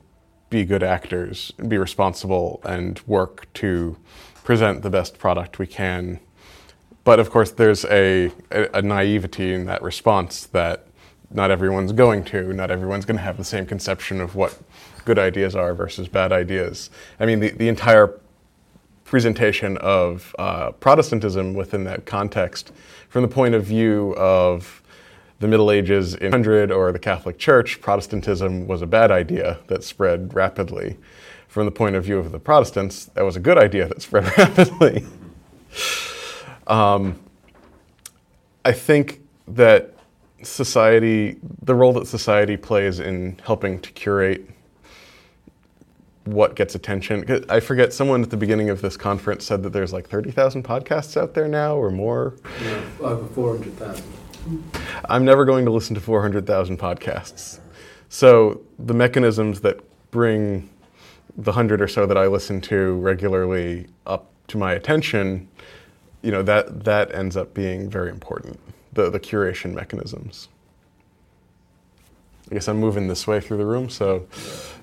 be 0.50 0.64
good 0.64 0.82
actors, 0.82 1.50
be 1.66 1.78
responsible, 1.78 2.60
and 2.64 3.00
work 3.06 3.50
to 3.54 3.96
present 4.44 4.82
the 4.82 4.90
best 4.90 5.18
product 5.18 5.58
we 5.58 5.66
can. 5.66 6.20
But 7.04 7.18
of 7.18 7.30
course, 7.30 7.50
there's 7.50 7.84
a, 7.86 8.30
a, 8.50 8.68
a 8.74 8.82
naivety 8.82 9.54
in 9.54 9.64
that 9.64 9.82
response 9.82 10.44
that 10.46 10.86
not 11.30 11.50
everyone's 11.50 11.92
going 11.92 12.24
to. 12.24 12.52
Not 12.52 12.70
everyone's 12.70 13.06
going 13.06 13.16
to 13.16 13.22
have 13.22 13.38
the 13.38 13.44
same 13.44 13.64
conception 13.64 14.20
of 14.20 14.34
what 14.34 14.58
good 15.04 15.18
ideas 15.18 15.56
are 15.56 15.74
versus 15.74 16.06
bad 16.06 16.30
ideas. 16.30 16.90
I 17.18 17.26
mean, 17.26 17.40
the, 17.40 17.50
the 17.50 17.68
entire 17.68 18.20
presentation 19.12 19.76
of 19.76 20.34
uh, 20.38 20.72
Protestantism 20.72 21.52
within 21.52 21.84
that 21.84 22.06
context, 22.06 22.72
from 23.10 23.20
the 23.20 23.28
point 23.28 23.54
of 23.54 23.62
view 23.62 24.14
of 24.16 24.82
the 25.38 25.46
Middle 25.46 25.70
Ages 25.70 26.14
in 26.14 26.30
100 26.30 26.72
or 26.72 26.90
the 26.92 26.98
Catholic 26.98 27.38
Church, 27.38 27.82
Protestantism 27.82 28.66
was 28.66 28.80
a 28.80 28.86
bad 28.86 29.10
idea 29.10 29.58
that 29.66 29.84
spread 29.84 30.32
rapidly. 30.32 30.96
From 31.46 31.66
the 31.66 31.70
point 31.70 31.94
of 31.94 32.04
view 32.04 32.16
of 32.16 32.32
the 32.32 32.38
Protestants, 32.38 33.04
that 33.12 33.22
was 33.22 33.36
a 33.36 33.40
good 33.40 33.58
idea 33.58 33.86
that 33.86 34.00
spread 34.00 34.24
rapidly. 34.38 35.04
Um, 36.66 37.20
I 38.64 38.72
think 38.72 39.20
that 39.46 39.94
society, 40.42 41.36
the 41.60 41.74
role 41.74 41.92
that 41.92 42.06
society 42.06 42.56
plays 42.56 42.98
in 42.98 43.38
helping 43.44 43.78
to 43.80 43.92
curate 43.92 44.48
what 46.24 46.54
gets 46.54 46.74
attention. 46.74 47.44
I 47.48 47.60
forget, 47.60 47.92
someone 47.92 48.22
at 48.22 48.30
the 48.30 48.36
beginning 48.36 48.70
of 48.70 48.80
this 48.80 48.96
conference 48.96 49.44
said 49.44 49.62
that 49.64 49.70
there's 49.70 49.92
like 49.92 50.08
30,000 50.08 50.62
podcasts 50.62 51.20
out 51.20 51.34
there 51.34 51.48
now 51.48 51.76
or 51.76 51.90
more. 51.90 52.34
Know, 52.62 52.82
over 53.00 53.26
four 53.28 53.56
hundred 53.56 53.76
thousand. 53.76 54.04
I'm 55.06 55.24
never 55.24 55.44
going 55.44 55.64
to 55.64 55.70
listen 55.70 55.94
to 55.94 56.00
400,000 56.00 56.78
podcasts. 56.78 57.60
So 58.08 58.60
the 58.78 58.94
mechanisms 58.94 59.60
that 59.60 59.80
bring 60.10 60.68
the 61.36 61.52
hundred 61.52 61.80
or 61.80 61.88
so 61.88 62.06
that 62.06 62.18
I 62.18 62.26
listen 62.26 62.60
to 62.62 62.94
regularly 62.96 63.86
up 64.06 64.30
to 64.48 64.58
my 64.58 64.72
attention, 64.72 65.48
you 66.22 66.30
know, 66.30 66.42
that, 66.42 66.84
that 66.84 67.14
ends 67.14 67.36
up 67.36 67.54
being 67.54 67.88
very 67.88 68.10
important, 68.10 68.60
the, 68.92 69.10
the 69.10 69.20
curation 69.20 69.72
mechanisms. 69.72 70.48
I 72.52 72.54
guess 72.54 72.68
I'm 72.68 72.76
moving 72.76 73.08
this 73.08 73.26
way 73.26 73.40
through 73.40 73.56
the 73.56 73.64
room, 73.64 73.88
so 73.88 74.26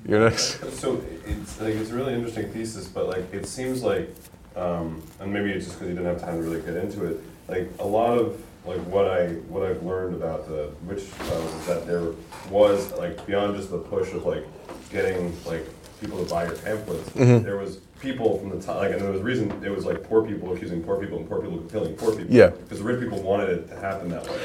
you're 0.03 0.27
next. 0.27 0.59
So 0.79 1.03
it's 1.23 1.61
like 1.61 1.75
it's 1.75 1.91
a 1.91 1.93
really 1.93 2.15
interesting 2.15 2.49
thesis, 2.51 2.87
but 2.87 3.07
like 3.07 3.31
it 3.31 3.45
seems 3.45 3.83
like, 3.83 4.09
um, 4.55 5.03
and 5.19 5.31
maybe 5.31 5.51
it's 5.51 5.67
just 5.67 5.77
because 5.77 5.89
you 5.89 5.95
didn't 5.95 6.11
have 6.11 6.19
time 6.19 6.41
to 6.41 6.49
really 6.49 6.61
get 6.61 6.75
into 6.77 7.05
it. 7.05 7.21
Like 7.47 7.69
a 7.77 7.85
lot 7.85 8.17
of 8.17 8.43
like 8.65 8.79
what 8.87 9.07
I 9.07 9.33
what 9.49 9.61
I've 9.61 9.83
learned 9.83 10.15
about 10.15 10.47
the 10.47 10.71
witch 10.87 11.11
trials 11.11 11.53
is 11.53 11.67
that 11.67 11.85
there 11.85 12.13
was 12.49 12.91
like 12.93 13.23
beyond 13.27 13.55
just 13.55 13.69
the 13.69 13.77
push 13.77 14.13
of 14.13 14.25
like 14.25 14.45
getting 14.89 15.37
like 15.45 15.67
people 16.01 16.17
to 16.25 16.27
buy 16.27 16.47
your 16.47 16.55
pamphlets, 16.55 17.07
there 17.11 17.57
was 17.57 17.77
people 17.99 18.39
from 18.39 18.49
the 18.49 18.59
time 18.65 18.77
like 18.77 18.93
and 18.93 19.01
there 19.01 19.11
was 19.11 19.21
reason 19.21 19.51
it 19.63 19.69
was 19.69 19.85
like 19.85 20.01
poor 20.05 20.25
people 20.25 20.53
accusing 20.53 20.81
poor 20.81 20.99
people 20.99 21.19
and 21.19 21.29
poor 21.29 21.39
people 21.39 21.59
killing 21.69 21.95
poor 21.95 22.15
people. 22.15 22.33
Yeah. 22.33 22.47
Because 22.47 22.79
the 22.79 22.85
rich 22.85 22.99
people 22.99 23.21
wanted 23.21 23.49
it 23.49 23.67
to 23.69 23.75
happen 23.75 24.09
that 24.09 24.25
way, 24.27 24.39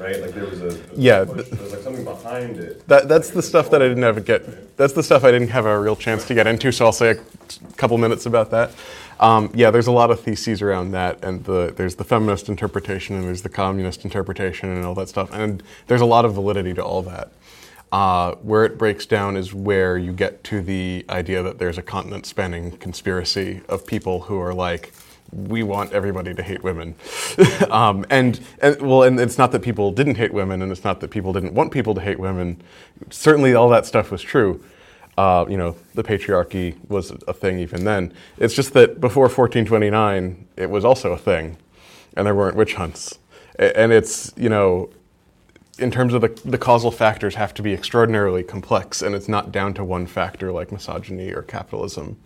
right? 0.00 0.20
Like 0.20 0.32
there 0.32 0.46
was 0.46 0.60
a, 0.62 0.68
a 0.68 0.78
Yeah, 0.96 1.24
push. 1.24 1.46
th- 1.46 1.48
there 1.50 1.62
was 1.62 1.72
like 1.72 1.82
something 1.82 2.04
behind 2.04 2.58
it. 2.58 2.86
That, 2.88 3.08
that's 3.08 3.30
the 3.30 3.42
stuff 3.42 3.70
that 3.70 3.82
I 3.82 3.88
didn't 3.88 4.02
have 4.02 4.24
get. 4.24 4.76
That's 4.76 4.92
the 4.92 5.02
stuff 5.02 5.24
I 5.24 5.30
didn't 5.30 5.48
have 5.48 5.66
a 5.66 5.78
real 5.78 5.96
chance 5.96 6.26
to 6.26 6.34
get 6.34 6.46
into. 6.46 6.72
So 6.72 6.86
I'll 6.86 6.92
say 6.92 7.10
a 7.10 7.18
couple 7.76 7.98
minutes 7.98 8.26
about 8.26 8.50
that. 8.50 8.72
Um, 9.20 9.50
yeah, 9.54 9.70
there's 9.70 9.86
a 9.86 9.92
lot 9.92 10.10
of 10.10 10.20
theses 10.20 10.62
around 10.62 10.92
that, 10.92 11.22
and 11.22 11.44
the, 11.44 11.74
there's 11.76 11.96
the 11.96 12.04
feminist 12.04 12.48
interpretation, 12.48 13.16
and 13.16 13.24
there's 13.26 13.42
the 13.42 13.50
communist 13.50 14.04
interpretation, 14.04 14.70
and 14.70 14.84
all 14.86 14.94
that 14.94 15.10
stuff. 15.10 15.30
And 15.32 15.62
there's 15.88 16.00
a 16.00 16.06
lot 16.06 16.24
of 16.24 16.32
validity 16.32 16.72
to 16.74 16.82
all 16.82 17.02
that. 17.02 17.30
Uh, 17.92 18.36
where 18.36 18.64
it 18.64 18.78
breaks 18.78 19.04
down 19.04 19.36
is 19.36 19.52
where 19.52 19.98
you 19.98 20.12
get 20.12 20.42
to 20.44 20.62
the 20.62 21.04
idea 21.10 21.42
that 21.42 21.58
there's 21.58 21.76
a 21.76 21.82
continent-spanning 21.82 22.78
conspiracy 22.78 23.60
of 23.68 23.84
people 23.86 24.20
who 24.20 24.40
are 24.40 24.54
like, 24.54 24.92
we 25.32 25.62
want 25.62 25.92
everybody 25.92 26.34
to 26.34 26.42
hate 26.42 26.62
women, 26.62 26.94
um, 27.70 28.04
and, 28.10 28.40
and 28.60 28.80
well, 28.80 29.02
and 29.02 29.18
it's 29.20 29.38
not 29.38 29.52
that 29.52 29.62
people 29.62 29.92
didn't 29.92 30.16
hate 30.16 30.32
women, 30.32 30.62
and 30.62 30.72
it's 30.72 30.84
not 30.84 31.00
that 31.00 31.10
people 31.10 31.32
didn't 31.32 31.54
want 31.54 31.72
people 31.72 31.94
to 31.94 32.00
hate 32.00 32.18
women. 32.18 32.60
Certainly, 33.10 33.54
all 33.54 33.68
that 33.68 33.86
stuff 33.86 34.10
was 34.10 34.22
true. 34.22 34.62
Uh, 35.16 35.44
you 35.48 35.56
know, 35.56 35.76
the 35.94 36.02
patriarchy 36.02 36.76
was 36.88 37.12
a 37.28 37.32
thing 37.32 37.58
even 37.58 37.84
then. 37.84 38.12
It's 38.38 38.54
just 38.54 38.72
that 38.72 39.00
before 39.00 39.24
1429, 39.24 40.48
it 40.56 40.70
was 40.70 40.84
also 40.84 41.12
a 41.12 41.18
thing, 41.18 41.56
and 42.16 42.26
there 42.26 42.34
weren't 42.34 42.56
witch 42.56 42.74
hunts. 42.74 43.18
And 43.58 43.92
it's 43.92 44.32
you 44.36 44.48
know, 44.48 44.90
in 45.80 45.90
terms 45.90 46.12
of 46.12 46.20
the, 46.20 46.28
the 46.44 46.58
causal 46.58 46.90
factors 46.90 47.34
have 47.34 47.54
to 47.54 47.62
be 47.62 47.72
extraordinarily 47.72 48.42
complex 48.42 49.02
and 49.02 49.14
it's 49.14 49.28
not 49.28 49.50
down 49.50 49.74
to 49.74 49.82
one 49.82 50.06
factor 50.06 50.52
like 50.52 50.70
misogyny 50.70 51.32
or 51.32 51.42
capitalism 51.42 52.18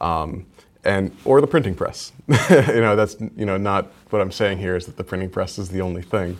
um, 0.00 0.46
and 0.86 1.14
or 1.24 1.40
the 1.40 1.46
printing 1.46 1.74
press. 1.74 2.12
you 2.28 2.80
know, 2.80 2.96
that's 2.96 3.16
you 3.36 3.44
know 3.44 3.56
not 3.56 3.86
what 4.10 4.22
I'm 4.22 4.32
saying 4.32 4.58
here 4.58 4.76
is 4.76 4.86
that 4.86 4.96
the 4.96 5.04
printing 5.04 5.28
press 5.28 5.58
is 5.58 5.68
the 5.68 5.82
only 5.82 6.02
thing. 6.02 6.38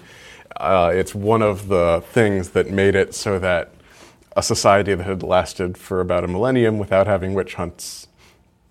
Uh, 0.56 0.90
it's 0.94 1.14
one 1.14 1.42
of 1.42 1.68
the 1.68 2.02
things 2.12 2.50
that 2.50 2.70
made 2.70 2.94
it 2.94 3.14
so 3.14 3.38
that 3.40 3.72
a 4.36 4.42
society 4.42 4.94
that 4.94 5.04
had 5.04 5.22
lasted 5.22 5.76
for 5.76 6.00
about 6.00 6.24
a 6.24 6.28
millennium 6.28 6.78
without 6.78 7.06
having 7.06 7.34
witch 7.34 7.54
hunts 7.54 8.06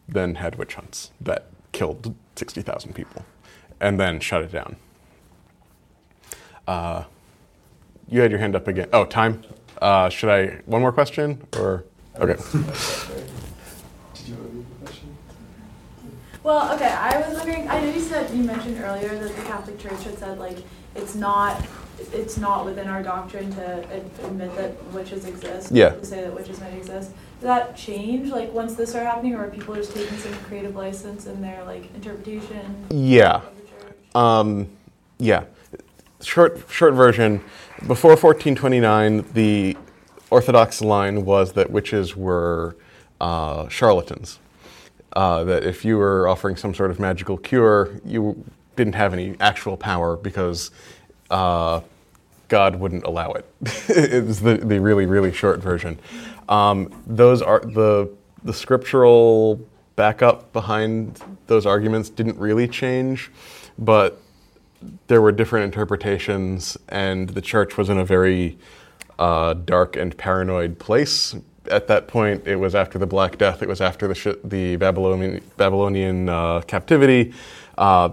then 0.08 0.36
had 0.36 0.56
witch 0.56 0.76
hunts 0.76 1.12
that 1.20 1.48
killed 1.72 2.16
60,000 2.36 2.94
people 2.94 3.26
and 3.82 4.00
then 4.00 4.20
shut 4.20 4.44
it 4.44 4.52
down. 4.52 4.76
Uh, 6.68 7.04
you 8.08 8.22
had 8.22 8.32
your 8.32 8.40
hand 8.40 8.56
up 8.56 8.68
again. 8.68 8.88
Oh, 8.94 9.06
time. 9.06 9.44
Uh, 9.82 10.10
should 10.10 10.30
I 10.30 10.62
one 10.66 10.82
more 10.82 10.92
question 10.92 11.46
or 11.58 11.84
okay? 12.20 12.42
Well, 16.46 16.76
okay, 16.76 16.90
I 16.90 17.28
was 17.28 17.36
wondering, 17.40 17.68
I 17.68 17.82
know 17.82 17.92
you 17.92 18.00
said, 18.00 18.30
you 18.30 18.44
mentioned 18.44 18.80
earlier 18.80 19.18
that 19.18 19.36
the 19.36 19.42
Catholic 19.42 19.80
Church 19.80 20.04
had 20.04 20.16
said 20.20 20.38
like, 20.38 20.60
it's 20.94 21.16
not, 21.16 21.66
it's 22.14 22.38
not 22.38 22.66
within 22.66 22.88
our 22.88 23.02
doctrine 23.02 23.52
to 23.56 23.84
admit 24.24 24.56
that 24.56 24.84
witches 24.92 25.26
exist. 25.26 25.72
Yeah. 25.72 25.90
To 25.90 26.06
say 26.06 26.22
that 26.22 26.36
witches 26.36 26.60
might 26.60 26.76
exist. 26.76 27.14
Did 27.40 27.48
that 27.48 27.76
change, 27.76 28.30
like, 28.30 28.54
once 28.54 28.76
this 28.76 28.92
started 28.92 29.10
happening, 29.10 29.34
or 29.34 29.46
are 29.46 29.50
people 29.50 29.74
just 29.74 29.96
taking 29.96 30.16
some 30.20 30.34
creative 30.44 30.76
license 30.76 31.26
in 31.26 31.42
their, 31.42 31.64
like, 31.64 31.92
interpretation? 31.96 32.86
Yeah. 32.92 33.42
Um, 34.14 34.70
yeah. 35.18 35.46
Short, 36.22 36.64
short 36.70 36.94
version. 36.94 37.40
Before 37.88 38.12
1429, 38.12 39.26
the 39.34 39.76
Orthodox 40.30 40.80
line 40.82 41.26
was 41.26 41.54
that 41.54 41.72
witches 41.72 42.16
were 42.16 42.78
uh, 43.20 43.68
charlatans. 43.68 44.38
Uh, 45.16 45.46
that 45.46 45.64
if 45.64 45.86
you 45.86 45.98
were 45.98 46.28
offering 46.28 46.58
some 46.58 46.74
sort 46.74 46.92
of 46.92 47.00
magical 47.00 47.38
cure, 47.38 48.02
you 48.04 48.44
didn't 48.76 48.96
have 48.96 49.14
any 49.14 49.36
actual 49.40 49.78
power 49.78 50.18
because 50.18 50.72
uh, 51.30 51.80
God 52.48 52.76
wouldn't 52.76 53.06
allow 53.06 53.32
it. 53.32 53.46
it's 53.62 54.40
the, 54.40 54.58
the 54.58 54.80
really, 54.80 55.06
really 55.06 55.32
short 55.32 55.60
version. 55.62 56.00
Um, 56.50 56.92
those 57.08 57.42
are 57.42 57.60
the 57.62 58.10
the 58.44 58.54
scriptural 58.54 59.60
backup 59.96 60.54
behind 60.54 61.20
those 61.48 61.66
arguments 61.66 62.10
didn't 62.10 62.38
really 62.38 62.68
change, 62.68 63.32
but 63.80 64.22
there 65.08 65.22
were 65.22 65.32
different 65.32 65.66
interpretations, 65.66 66.78
and 66.90 67.30
the 67.30 67.42
church 67.42 67.78
was 67.78 67.90
in 67.90 67.98
a 67.98 68.06
very 68.06 68.58
uh, 69.18 69.54
dark 69.54 69.96
and 69.96 70.16
paranoid 70.16 70.78
place. 70.78 71.36
At 71.70 71.88
that 71.88 72.08
point, 72.08 72.48
it 72.48 72.58
was 72.58 72.76
after 72.76 72.98
the 73.00 73.08
Black 73.08 73.38
Death. 73.38 73.62
It 73.62 73.68
was 73.68 73.82
after 73.82 74.08
the 74.08 74.16
sh- 74.16 74.40
the 74.44 74.76
Babylonian 74.76 75.42
Babylonian 75.58 76.30
uh, 76.30 76.62
captivity. 76.62 77.34
Uh, 77.78 78.10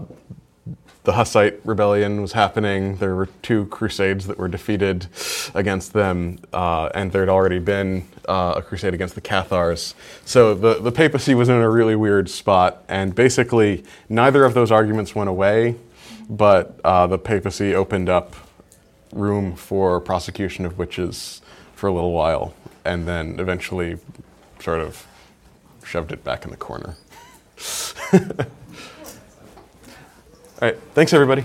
the 1.04 1.12
Hussite 1.12 1.60
rebellion 1.64 2.22
was 2.22 2.32
happening. 2.32 2.96
There 2.96 3.16
were 3.16 3.26
two 3.42 3.66
crusades 3.66 4.28
that 4.28 4.38
were 4.38 4.46
defeated 4.46 5.08
against 5.52 5.92
them, 5.92 6.38
uh, 6.52 6.90
and 6.94 7.10
there 7.10 7.22
had 7.22 7.28
already 7.28 7.58
been 7.58 8.06
uh, 8.28 8.54
a 8.56 8.62
crusade 8.62 8.94
against 8.94 9.16
the 9.16 9.20
Cathars. 9.20 9.94
So 10.24 10.54
the, 10.54 10.74
the 10.74 10.92
papacy 10.92 11.34
was 11.34 11.48
in 11.48 11.56
a 11.56 11.68
really 11.68 11.96
weird 11.96 12.30
spot, 12.30 12.84
and 12.88 13.14
basically 13.14 13.84
neither 14.08 14.44
of 14.44 14.54
those 14.54 14.70
arguments 14.70 15.12
went 15.12 15.28
away, 15.28 15.74
but 16.30 16.78
uh, 16.84 17.08
the 17.08 17.18
papacy 17.18 17.74
opened 17.74 18.08
up 18.08 18.36
room 19.12 19.56
for 19.56 20.00
prosecution 20.00 20.64
of 20.64 20.78
witches 20.78 21.42
for 21.74 21.88
a 21.88 21.92
little 21.92 22.12
while, 22.12 22.54
and 22.84 23.06
then 23.06 23.38
eventually 23.38 23.98
sort 24.60 24.80
of 24.80 25.06
shoved 25.84 26.12
it 26.12 26.24
back 26.24 26.44
in 26.44 26.50
the 26.50 26.56
corner. 26.56 26.96
All 28.12 28.20
right, 30.68 30.78
thanks 30.94 31.12
everybody. 31.12 31.44